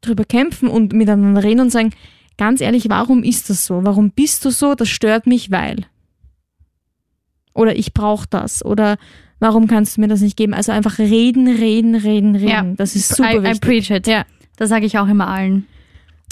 drüber 0.00 0.24
kämpfen 0.24 0.68
und 0.68 0.92
miteinander 0.92 1.42
reden 1.42 1.60
und 1.60 1.70
sagen, 1.70 1.90
ganz 2.36 2.60
ehrlich, 2.60 2.88
warum 2.88 3.22
ist 3.24 3.50
das 3.50 3.66
so? 3.66 3.84
Warum 3.84 4.10
bist 4.10 4.44
du 4.44 4.50
so? 4.50 4.74
Das 4.74 4.88
stört 4.88 5.26
mich, 5.26 5.50
weil. 5.50 5.86
Oder 7.54 7.76
ich 7.76 7.92
brauche 7.92 8.26
das. 8.30 8.64
Oder 8.64 8.96
warum 9.40 9.66
kannst 9.66 9.96
du 9.96 10.00
mir 10.00 10.08
das 10.08 10.20
nicht 10.20 10.36
geben? 10.36 10.54
Also 10.54 10.70
einfach 10.72 10.98
reden, 10.98 11.48
reden, 11.48 11.94
reden, 11.96 12.36
reden. 12.36 12.48
Ja. 12.48 12.62
Das 12.76 12.94
ist 12.94 13.08
super 13.16 13.34
I, 13.34 13.36
I 13.38 13.42
wichtig. 13.42 13.60
preach 13.60 13.90
it. 13.90 14.06
Ja. 14.06 14.24
Das 14.56 14.68
sage 14.68 14.86
ich 14.86 14.98
auch 14.98 15.08
immer 15.08 15.26
allen. 15.28 15.66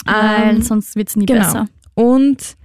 Weil 0.05 0.57
Ähm, 0.57 0.63
sonst 0.63 0.95
wird 0.95 1.09
es 1.09 1.17
nie 1.17 1.27
genau. 1.27 1.41
besser. 1.41 1.67
Und 1.95 2.57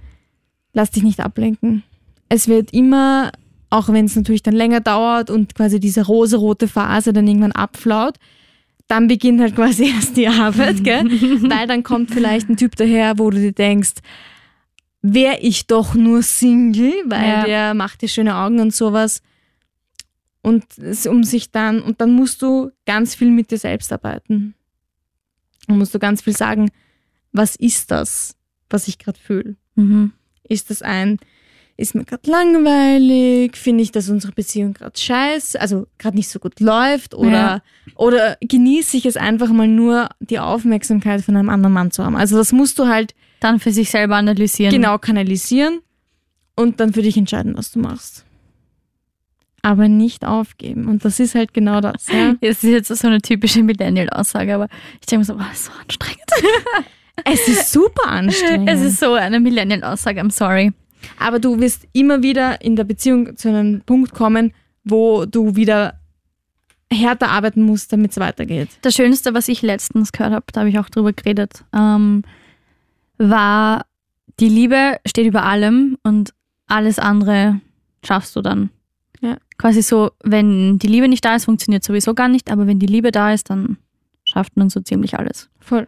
lass 0.72 0.90
dich 0.92 1.02
nicht 1.02 1.18
ablenken. 1.20 1.82
Es 2.28 2.46
wird 2.46 2.72
immer, 2.72 3.32
auch 3.72 3.88
wenn 3.88 4.04
es 4.04 4.16
natürlich 4.16 4.42
dann 4.42 4.54
länger 4.54 4.80
dauert 4.80 5.30
und 5.30 5.54
quasi 5.54 5.80
diese 5.80 6.02
rosarote 6.04 6.68
Phase 6.68 7.12
dann 7.12 7.26
irgendwann 7.26 7.52
abflaut, 7.52 8.18
dann 8.86 9.08
beginnt 9.08 9.40
halt 9.40 9.56
quasi 9.56 9.86
erst 9.94 10.16
die 10.16 10.28
Arbeit, 10.28 10.84
gell? 10.84 11.04
Weil 11.50 11.66
dann 11.66 11.82
kommt 11.82 12.10
vielleicht 12.10 12.50
ein 12.50 12.56
Typ 12.58 12.76
daher, 12.76 13.18
wo 13.18 13.30
du 13.30 13.38
dir 13.38 13.52
denkst, 13.52 13.94
wäre 15.00 15.38
ich 15.40 15.66
doch 15.66 15.94
nur 15.94 16.22
Single, 16.22 16.92
weil 17.06 17.28
Ja. 17.28 17.44
der 17.44 17.74
macht 17.74 18.02
dir 18.02 18.08
schöne 18.08 18.36
Augen 18.36 18.60
und 18.60 18.74
sowas. 18.74 19.22
Und 20.42 20.64
um 21.08 21.24
sich 21.24 21.50
dann, 21.50 21.80
und 21.80 22.00
dann 22.00 22.12
musst 22.12 22.42
du 22.42 22.70
ganz 22.84 23.14
viel 23.14 23.30
mit 23.30 23.50
dir 23.50 23.58
selbst 23.58 23.92
arbeiten. 23.92 24.54
Und 25.66 25.78
musst 25.78 25.94
du 25.94 25.98
ganz 25.98 26.20
viel 26.22 26.36
sagen, 26.36 26.70
was 27.32 27.56
ist 27.56 27.90
das, 27.90 28.36
was 28.68 28.86
ich 28.86 28.98
gerade 28.98 29.18
fühle? 29.18 29.56
Mhm. 29.76 30.12
Ist 30.48 30.70
das 30.70 30.82
ein, 30.82 31.18
ist 31.76 31.94
mir 31.94 32.04
gerade 32.04 32.30
langweilig? 32.30 33.56
Finde 33.56 33.82
ich, 33.82 33.92
dass 33.92 34.08
unsere 34.08 34.32
Beziehung 34.32 34.74
gerade 34.74 34.98
scheiße, 34.98 35.60
also 35.60 35.86
gerade 35.98 36.16
nicht 36.16 36.28
so 36.28 36.38
gut 36.38 36.60
läuft? 36.60 37.14
Oder, 37.14 37.30
Ja. 37.30 37.62
oder 37.96 38.36
genieße 38.40 38.96
ich 38.96 39.06
es 39.06 39.16
einfach 39.16 39.48
mal 39.48 39.68
nur, 39.68 40.08
die 40.20 40.38
Aufmerksamkeit 40.38 41.22
von 41.22 41.36
einem 41.36 41.48
anderen 41.48 41.72
Mann 41.72 41.90
zu 41.90 42.04
haben? 42.04 42.16
Also 42.16 42.36
das 42.36 42.52
musst 42.52 42.78
du 42.78 42.86
halt 42.86 43.14
Dann 43.40 43.58
für 43.60 43.72
sich 43.72 43.90
selber 43.90 44.16
analysieren. 44.16 44.72
genau 44.72 44.98
kanalisieren 44.98 45.80
und 46.56 46.78
dann 46.80 46.92
für 46.92 47.02
dich 47.02 47.16
entscheiden, 47.16 47.56
was 47.56 47.72
du 47.72 47.78
machst. 47.80 48.24
Aber 49.64 49.86
nicht 49.88 50.24
aufgeben. 50.26 50.88
Und 50.88 51.04
das 51.04 51.20
ist 51.20 51.34
halt 51.36 51.54
genau 51.54 51.80
das. 51.80 52.08
Ja? 52.08 52.34
Es 52.40 52.64
ist 52.64 52.70
jetzt 52.70 52.88
so 52.88 53.06
eine 53.06 53.20
typische 53.22 53.62
Millennial-Aussage, 53.62 54.54
aber 54.54 54.68
ich 55.00 55.06
denke 55.06 55.20
mir 55.20 55.24
so, 55.24 55.38
wow, 55.38 55.52
ist 55.52 55.66
so 55.66 55.72
anstrengend. 55.80 56.22
Es 57.24 57.46
ist 57.46 57.70
super 57.70 58.06
anstrengend. 58.08 58.68
Es 58.68 58.80
ist 58.80 58.98
so 58.98 59.12
eine 59.12 59.38
Millennial-Aussage, 59.38 60.20
I'm 60.20 60.30
sorry. 60.32 60.72
Aber 61.18 61.38
du 61.38 61.60
wirst 61.60 61.86
immer 61.92 62.22
wieder 62.22 62.62
in 62.62 62.76
der 62.76 62.84
Beziehung 62.84 63.36
zu 63.36 63.48
einem 63.48 63.82
Punkt 63.82 64.12
kommen, 64.12 64.52
wo 64.84 65.26
du 65.26 65.56
wieder 65.56 66.00
härter 66.92 67.30
arbeiten 67.30 67.62
musst, 67.62 67.92
damit 67.92 68.12
es 68.12 68.18
weitergeht. 68.18 68.68
Das 68.82 68.94
Schönste, 68.94 69.34
was 69.34 69.48
ich 69.48 69.62
letztens 69.62 70.12
gehört 70.12 70.32
habe, 70.32 70.46
da 70.52 70.60
habe 70.60 70.70
ich 70.70 70.78
auch 70.78 70.90
drüber 70.90 71.12
geredet, 71.12 71.64
ähm, 71.72 72.22
war, 73.18 73.86
die 74.40 74.48
Liebe 74.48 74.98
steht 75.06 75.26
über 75.26 75.44
allem 75.44 75.96
und 76.02 76.32
alles 76.66 76.98
andere 76.98 77.60
schaffst 78.04 78.36
du 78.36 78.42
dann. 78.42 78.70
Ja. 79.20 79.36
Quasi 79.58 79.82
so, 79.82 80.10
wenn 80.24 80.78
die 80.78 80.88
Liebe 80.88 81.08
nicht 81.08 81.24
da 81.24 81.36
ist, 81.36 81.44
funktioniert 81.44 81.84
sowieso 81.84 82.14
gar 82.14 82.28
nicht, 82.28 82.50
aber 82.50 82.66
wenn 82.66 82.78
die 82.78 82.86
Liebe 82.86 83.12
da 83.12 83.32
ist, 83.32 83.50
dann 83.50 83.76
schafft 84.24 84.56
man 84.56 84.68
so 84.68 84.80
ziemlich 84.80 85.18
alles. 85.18 85.48
Voll. 85.60 85.86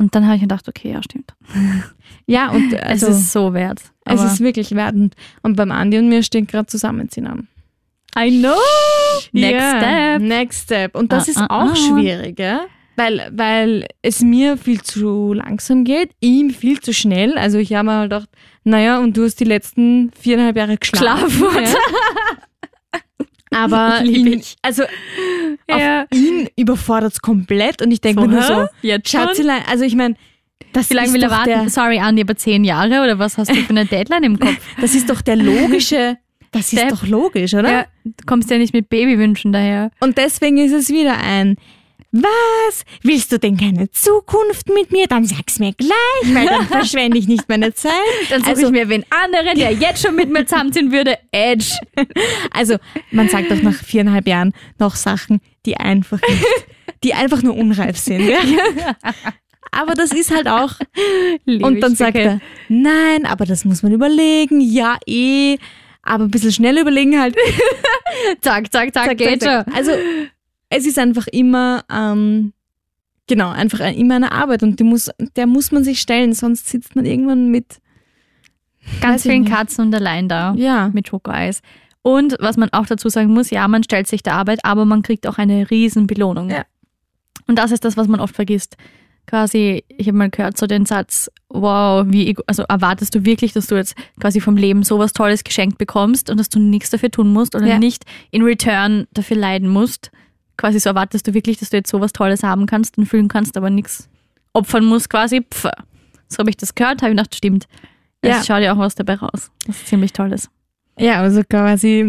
Und 0.00 0.14
dann 0.14 0.24
habe 0.24 0.36
ich 0.36 0.40
mir 0.40 0.48
gedacht, 0.48 0.66
okay, 0.66 0.92
ja, 0.92 1.02
stimmt. 1.02 1.34
Ja, 2.26 2.50
und 2.52 2.74
also, 2.82 3.08
es 3.08 3.18
ist 3.18 3.32
so 3.32 3.52
wert. 3.52 3.80
es 4.04 4.22
ist 4.22 4.40
wirklich 4.40 4.70
wertend. 4.72 5.14
Und 5.42 5.56
beim 5.56 5.70
Andi 5.72 5.98
und 5.98 6.08
mir 6.08 6.22
steht 6.22 6.48
gerade 6.48 6.66
Zusammenziehen 6.66 7.26
an. 7.26 7.48
I 8.16 8.30
know. 8.40 8.54
Next 9.32 9.60
Ja, 9.60 9.78
step. 9.78 10.22
Next 10.22 10.62
step. 10.62 10.96
Und 10.96 11.12
das 11.12 11.26
Ah, 11.26 11.30
ist 11.30 11.36
ah, 11.38 11.46
auch 11.46 11.72
ah. 11.72 11.76
schwierig, 11.76 12.38
ja? 12.38 12.62
Weil, 12.96 13.30
weil 13.34 13.88
es 14.00 14.22
mir 14.22 14.56
viel 14.56 14.80
zu 14.80 15.32
langsam 15.34 15.84
geht, 15.84 16.12
ihm 16.20 16.50
viel 16.50 16.80
zu 16.80 16.94
schnell. 16.94 17.36
Also 17.36 17.58
ich 17.58 17.74
habe 17.74 17.86
mir 17.86 17.94
halt 17.98 18.10
gedacht, 18.10 18.28
naja, 18.64 19.00
und 19.00 19.16
du 19.16 19.24
hast 19.24 19.40
die 19.40 19.44
letzten 19.44 20.10
viereinhalb 20.18 20.56
Jahre 20.56 20.76
geschlafen. 20.78 21.44
Ja. 21.62 21.74
Aber 23.54 24.00
ihn, 24.04 24.42
also 24.62 24.84
Ja. 25.68 26.06
ihn 26.12 26.48
überfordert 26.56 27.12
es 27.14 27.20
komplett 27.20 27.82
und 27.82 27.90
ich 27.90 28.00
denke 28.00 28.22
mir 28.22 28.28
nur 28.28 28.42
so, 28.42 28.66
Jetzt 28.82 29.08
schon? 29.10 29.20
Schatzelein, 29.22 29.62
also 29.68 29.84
ich 29.84 29.94
meine, 29.96 30.14
das, 30.72 30.88
Wie 30.90 30.94
lange 30.94 31.12
will 31.12 31.22
er 31.22 31.30
warten? 31.30 31.48
der, 31.48 31.68
Sorry, 31.68 31.98
Andi, 31.98 32.22
aber 32.22 32.36
zehn 32.36 32.62
Jahre 32.64 33.02
oder 33.02 33.18
was 33.18 33.38
hast 33.38 33.50
du 33.50 33.56
für 33.56 33.70
eine 33.70 33.86
Deadline 33.86 34.22
im 34.22 34.38
Kopf? 34.38 34.56
das 34.80 34.94
ist 34.94 35.10
doch 35.10 35.20
der 35.20 35.34
logische, 35.36 36.16
das 36.52 36.68
Step. 36.68 36.92
ist 36.92 37.02
doch 37.02 37.06
logisch, 37.08 37.54
oder? 37.54 37.70
Ja, 37.72 37.86
du 38.04 38.12
kommst 38.26 38.50
ja 38.50 38.58
nicht 38.58 38.72
mit 38.72 38.88
Babywünschen 38.88 39.52
daher. 39.52 39.90
Und 40.00 40.16
deswegen 40.18 40.58
ist 40.58 40.72
es 40.72 40.88
wieder 40.88 41.16
ein 41.18 41.56
Was? 42.12 42.84
Willst 43.02 43.30
du 43.30 43.38
denn 43.38 43.56
keine 43.56 43.88
Zukunft 43.90 44.68
mit 44.68 44.90
mir? 44.90 45.06
Dann 45.06 45.24
sag's 45.24 45.58
mir 45.60 45.72
gleich, 45.74 46.34
weil 46.34 46.46
dann 46.46 46.66
verschwende 46.68 47.18
ich 47.18 47.28
nicht 47.28 47.48
meine 47.48 47.72
Zeit. 47.72 47.92
Dann 48.30 48.40
suche 48.40 48.50
Also- 48.50 48.66
ich 48.66 48.72
mir 48.72 48.88
wen 48.88 49.04
anderen, 49.10 49.56
der 49.58 49.72
jetzt 49.72 50.02
schon 50.04 50.16
mit 50.16 50.28
mir 50.28 50.44
zusammenziehen 50.44 50.90
würde. 50.92 51.18
Edge. 51.30 51.76
Also, 52.52 52.76
man 53.12 53.28
sagt 53.28 53.50
doch 53.50 53.62
nach 53.62 53.74
viereinhalb 53.74 54.26
Jahren 54.26 54.52
noch 54.78 54.96
Sachen, 54.96 55.40
die 55.66 55.76
einfach 55.76 56.20
nicht 56.20 56.44
die 57.04 57.14
einfach 57.14 57.42
nur 57.42 57.56
unreif 57.56 57.96
sind. 57.96 58.28
Ja? 58.28 58.40
Aber 59.70 59.94
das 59.94 60.10
ist 60.12 60.34
halt 60.34 60.48
auch. 60.48 60.72
Und 61.46 61.80
dann 61.80 61.94
sagt 61.94 62.16
er, 62.16 62.40
nein, 62.68 63.24
aber 63.24 63.46
das 63.46 63.64
muss 63.64 63.82
man 63.82 63.92
überlegen. 63.92 64.60
Ja, 64.60 64.98
eh. 65.06 65.56
Aber 66.02 66.24
ein 66.24 66.30
bisschen 66.30 66.50
schnell 66.52 66.76
überlegen 66.78 67.18
halt. 67.20 67.36
Zack, 68.40 68.72
zack, 68.72 68.92
zack, 68.92 69.06
Zack, 69.06 69.18
geht 69.18 69.42
zack. 69.42 69.66
Also 69.74 69.92
es 70.70 70.86
ist 70.86 70.98
einfach 70.98 71.26
immer, 71.26 71.84
ähm, 71.92 72.52
genau, 73.28 73.50
einfach 73.50 73.80
ein- 73.80 73.94
immer 73.96 74.16
eine 74.16 74.32
Arbeit 74.32 74.62
und 74.62 74.80
die 74.80 74.84
muss, 74.84 75.10
der 75.36 75.46
muss 75.46 75.70
man 75.72 75.84
sich 75.84 76.00
stellen, 76.00 76.32
sonst 76.32 76.68
sitzt 76.68 76.96
man 76.96 77.04
irgendwann 77.04 77.50
mit. 77.50 77.78
Ganz 79.00 79.22
vielen 79.22 79.42
nicht. 79.42 79.52
Katzen 79.52 79.86
und 79.86 79.94
allein 79.94 80.28
da 80.28 80.54
ja, 80.56 80.88
mit 80.92 81.08
Schokoeis. 81.08 81.60
Und 82.02 82.36
was 82.40 82.56
man 82.56 82.70
auch 82.72 82.86
dazu 82.86 83.10
sagen 83.10 83.28
muss, 83.34 83.50
ja, 83.50 83.68
man 83.68 83.82
stellt 83.84 84.06
sich 84.06 84.22
der 84.22 84.34
Arbeit, 84.34 84.64
aber 84.64 84.86
man 84.86 85.02
kriegt 85.02 85.26
auch 85.26 85.36
eine 85.36 85.70
riesen 85.70 86.06
Belohnung. 86.06 86.48
Ja. 86.48 86.64
Und 87.46 87.58
das 87.58 87.72
ist 87.72 87.84
das, 87.84 87.96
was 87.98 88.08
man 88.08 88.20
oft 88.20 88.34
vergisst. 88.34 88.76
Quasi, 89.26 89.84
ich 89.88 90.06
habe 90.08 90.16
mal 90.16 90.30
gehört 90.30 90.56
so 90.56 90.66
den 90.66 90.86
Satz, 90.86 91.30
wow, 91.50 92.06
wie, 92.08 92.34
also 92.46 92.62
erwartest 92.62 93.14
du 93.14 93.24
wirklich, 93.26 93.52
dass 93.52 93.66
du 93.66 93.76
jetzt 93.76 93.94
quasi 94.18 94.40
vom 94.40 94.56
Leben 94.56 94.82
sowas 94.82 95.12
Tolles 95.12 95.44
geschenkt 95.44 95.76
bekommst 95.76 96.30
und 96.30 96.40
dass 96.40 96.48
du 96.48 96.58
nichts 96.58 96.88
dafür 96.90 97.10
tun 97.10 97.32
musst 97.32 97.54
oder 97.54 97.66
Ja. 97.66 97.78
nicht 97.78 98.04
in 98.30 98.42
return 98.42 99.06
dafür 99.12 99.36
leiden 99.36 99.68
musst? 99.68 100.10
Quasi 100.60 100.78
so 100.78 100.90
erwartest 100.90 101.26
du 101.26 101.32
wirklich, 101.34 101.58
dass 101.58 101.70
du 101.70 101.78
jetzt 101.78 101.90
sowas 101.90 102.12
Tolles 102.12 102.42
haben 102.42 102.66
kannst 102.66 102.98
und 102.98 103.06
fühlen 103.06 103.28
kannst, 103.28 103.56
aber 103.56 103.70
nichts 103.70 104.08
opfern 104.52 104.84
musst 104.84 105.08
quasi. 105.08 105.40
Pff. 105.42 105.68
So 106.28 106.38
habe 106.38 106.50
ich 106.50 106.56
das 106.58 106.74
gehört, 106.74 107.00
habe 107.02 107.12
ich 107.12 107.16
gedacht, 107.16 107.34
stimmt. 107.34 107.66
Ja. 108.24 108.38
Es 108.40 108.46
schaut 108.46 108.60
ja 108.62 108.74
auch 108.74 108.78
was 108.78 108.94
dabei 108.94 109.14
raus. 109.14 109.50
Das 109.66 109.76
ist 109.76 109.86
ziemlich 109.88 110.12
tolles. 110.12 110.50
ja, 110.98 111.20
also 111.20 111.42
quasi 111.48 112.04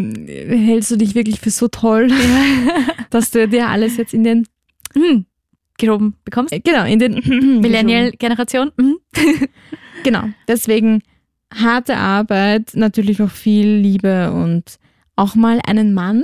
hältst 0.49 0.91
du 0.91 0.97
dich 0.97 1.15
wirklich 1.15 1.39
für 1.39 1.49
so 1.49 1.69
toll, 1.69 2.09
dass 3.09 3.31
du 3.31 3.47
dir 3.47 3.69
alles 3.69 3.95
jetzt 3.97 4.13
in 4.13 4.23
den, 4.25 4.47
Hm. 4.93 5.25
Geschoben 5.77 6.15
bekommst. 6.25 6.51
äh, 6.53 6.59
genau, 6.59 6.83
in 6.85 6.99
den 6.99 7.13
Millennial-Generation. 7.61 8.71
Mhm. 8.77 8.97
Genau, 10.03 10.23
deswegen 10.47 11.03
harte 11.53 11.95
Arbeit, 11.97 12.71
natürlich 12.73 13.21
auch 13.21 13.29
viel 13.29 13.67
Liebe 13.67 14.31
und 14.31 14.79
auch 15.15 15.35
mal 15.35 15.59
einen 15.67 15.93
Mann 15.93 16.23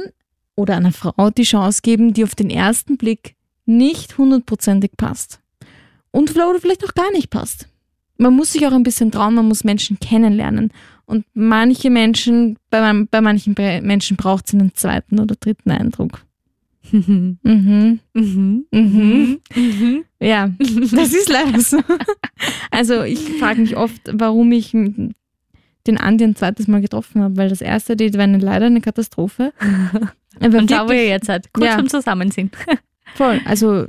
oder 0.57 0.75
einer 0.75 0.91
Frau 0.91 1.29
die 1.29 1.43
Chance 1.43 1.79
geben, 1.81 2.13
die 2.13 2.25
auf 2.25 2.35
den 2.35 2.49
ersten 2.49 2.97
Blick 2.97 3.35
nicht 3.65 4.17
hundertprozentig 4.17 4.91
passt. 4.97 5.39
Und 6.11 6.31
vielleicht- 6.31 6.83
auch 6.85 6.93
gar 6.95 7.11
nicht 7.11 7.29
passt. 7.29 7.69
Man 8.17 8.33
muss 8.35 8.51
sich 8.53 8.65
auch 8.65 8.71
ein 8.73 8.83
bisschen 8.83 9.11
trauen, 9.11 9.35
man 9.35 9.47
muss 9.47 9.63
Menschen 9.63 9.99
kennenlernen. 9.99 10.71
Und 11.05 11.25
manche 11.33 11.89
Menschen, 11.89 12.57
bei, 12.71 12.81
man- 12.81 13.07
bei 13.07 13.21
manchen 13.21 13.55
Menschen 13.83 14.17
braucht 14.17 14.47
es 14.47 14.53
einen 14.53 14.73
zweiten 14.73 15.19
oder 15.19 15.35
dritten 15.35 15.71
Eindruck. 15.71 16.23
Mhm. 16.91 17.37
Mhm. 17.43 17.99
Mhm. 18.13 18.65
Mhm. 18.71 19.39
Mhm. 19.55 20.03
Ja, 20.19 20.49
das 20.59 21.13
ist 21.13 21.29
leider 21.29 21.59
so. 21.59 21.77
Also 22.71 23.03
ich 23.03 23.19
frage 23.39 23.61
mich 23.61 23.75
oft, 23.77 24.01
warum 24.13 24.51
ich 24.53 24.71
den 24.71 25.97
Andi 25.97 26.23
ein 26.23 26.35
zweites 26.35 26.67
Mal 26.67 26.81
getroffen 26.81 27.21
habe, 27.21 27.37
weil 27.37 27.49
das 27.49 27.61
erste 27.61 27.95
Date 27.95 28.15
war 28.15 28.23
eine, 28.23 28.37
leider 28.39 28.65
eine 28.67 28.81
Katastrophe. 28.81 29.53
Er 30.39 30.54
war 30.54 30.60
Und 30.62 30.71
da, 30.71 30.88
wo 30.88 30.91
ihr 30.91 31.08
jetzt 31.08 31.28
seid. 31.28 31.52
Kurz 31.54 31.65
Ja. 31.67 31.78
zum 31.78 31.89
Zusammenziehen. 31.89 32.52
voll. 33.15 33.41
Also 33.45 33.86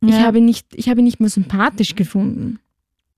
ich 0.00 0.10
Ja. 0.14 0.22
habe 0.22 0.38
ihn 0.38 0.44
nicht, 0.46 0.66
ich 0.74 0.88
habe 0.88 1.00
ihn 1.00 1.04
nicht 1.04 1.20
mal 1.20 1.28
sympathisch 1.28 1.94
gefunden. 1.94 2.58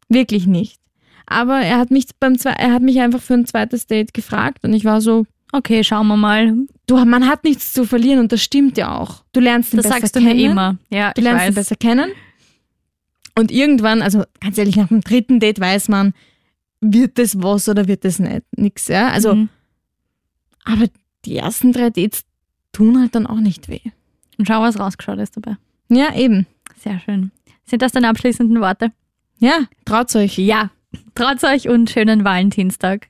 Wirklich 0.09 0.47
nicht. 0.47 0.81
Aber 1.27 1.61
er 1.61 1.79
hat 1.79 1.91
mich 1.91 2.07
beim 2.19 2.37
Zwe 2.39 2.51
er 2.59 2.73
hat 2.73 2.83
mich 2.83 3.01
einfach 3.01 3.21
für 3.23 3.35
ein 3.35 3.47
zweites 3.47 3.87
Date 3.87 4.13
gefragt 4.13 4.65
und 4.65 4.73
ich 4.75 4.85
war 4.85 5.01
so, 5.01 5.25
Okay, 5.55 5.85
schauen 5.85 6.07
wir 6.09 6.17
mal. 6.17 6.55
du, 6.87 6.97
man 7.05 7.27
hat 7.29 7.45
nichts 7.45 7.73
zu 7.75 7.85
verlieren 7.85 8.19
und 8.21 8.33
das 8.33 8.43
stimmt 8.43 8.79
ja 8.79 8.99
auch. 8.99 9.23
Du 9.33 9.41
lernst 9.41 9.73
ihn 9.73 9.77
Das 9.79 9.85
besser 9.87 10.01
sagst 10.01 10.17
du 10.17 10.21
kennen. 10.21 10.37
mir 10.37 10.51
immer. 10.51 10.77
Ja, 10.91 11.13
Du 11.13 11.21
ich 11.21 11.25
lernst 11.25 11.45
ihn 11.45 11.49
weiß. 11.49 11.55
besser 11.55 11.77
kennen. 11.77 12.11
Und 13.39 13.51
irgendwann, 13.51 14.03
also 14.03 14.25
ganz 14.41 14.59
ehrlich, 14.59 14.77
nach 14.77 14.89
dem 14.89 15.01
dritten 15.03 15.41
Date 15.41 15.61
weiß 15.61 15.89
man, 15.89 16.13
wird 16.81 17.19
das 17.19 17.41
was 17.43 17.69
oder 17.69 17.87
wird 17.87 18.05
das 18.05 18.19
nicht? 18.19 18.43
Nix, 18.57 18.89
ja. 18.89 19.09
Also, 19.09 19.35
Mhm. 19.35 19.49
aber 20.65 20.87
die 21.25 21.37
ersten 21.37 21.73
drei 21.73 21.91
Dates 21.91 22.23
tun 22.73 23.01
halt 23.01 23.15
dann 23.15 23.27
auch 23.27 23.41
nicht 23.41 23.69
weh. 23.69 23.81
Und 24.39 24.49
schau, 24.49 24.61
was 24.63 24.79
rausgeschaut 24.79 25.19
ist 25.19 25.37
dabei. 25.37 25.57
Ja, 25.89 26.15
eben. 26.15 26.47
Sehr 26.83 26.99
schön. 27.01 27.31
Sind 27.65 27.83
das 27.83 27.93
deine 27.93 28.09
abschließenden 28.09 28.61
Worte? 28.61 28.91
Ja, 29.39 29.61
traut 29.85 30.15
euch. 30.17 30.39
Ja. 30.39 30.71
Traut 31.15 31.43
euch 31.45 31.69
und 31.69 31.91
schönen 31.91 32.25
Valentinstag. 32.25 33.09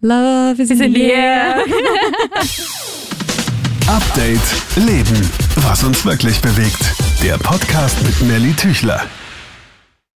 Love 0.00 0.62
is 0.62 0.70
in 0.70 0.94
the 0.94 1.02
air. 1.02 1.56
Update 3.86 4.40
Leben. 4.76 5.28
Was 5.56 5.82
uns 5.84 6.04
wirklich 6.04 6.40
bewegt. 6.40 6.94
Der 7.22 7.36
Podcast 7.38 8.02
mit 8.04 8.22
Nelly 8.22 8.52
Tüchler. 8.54 9.02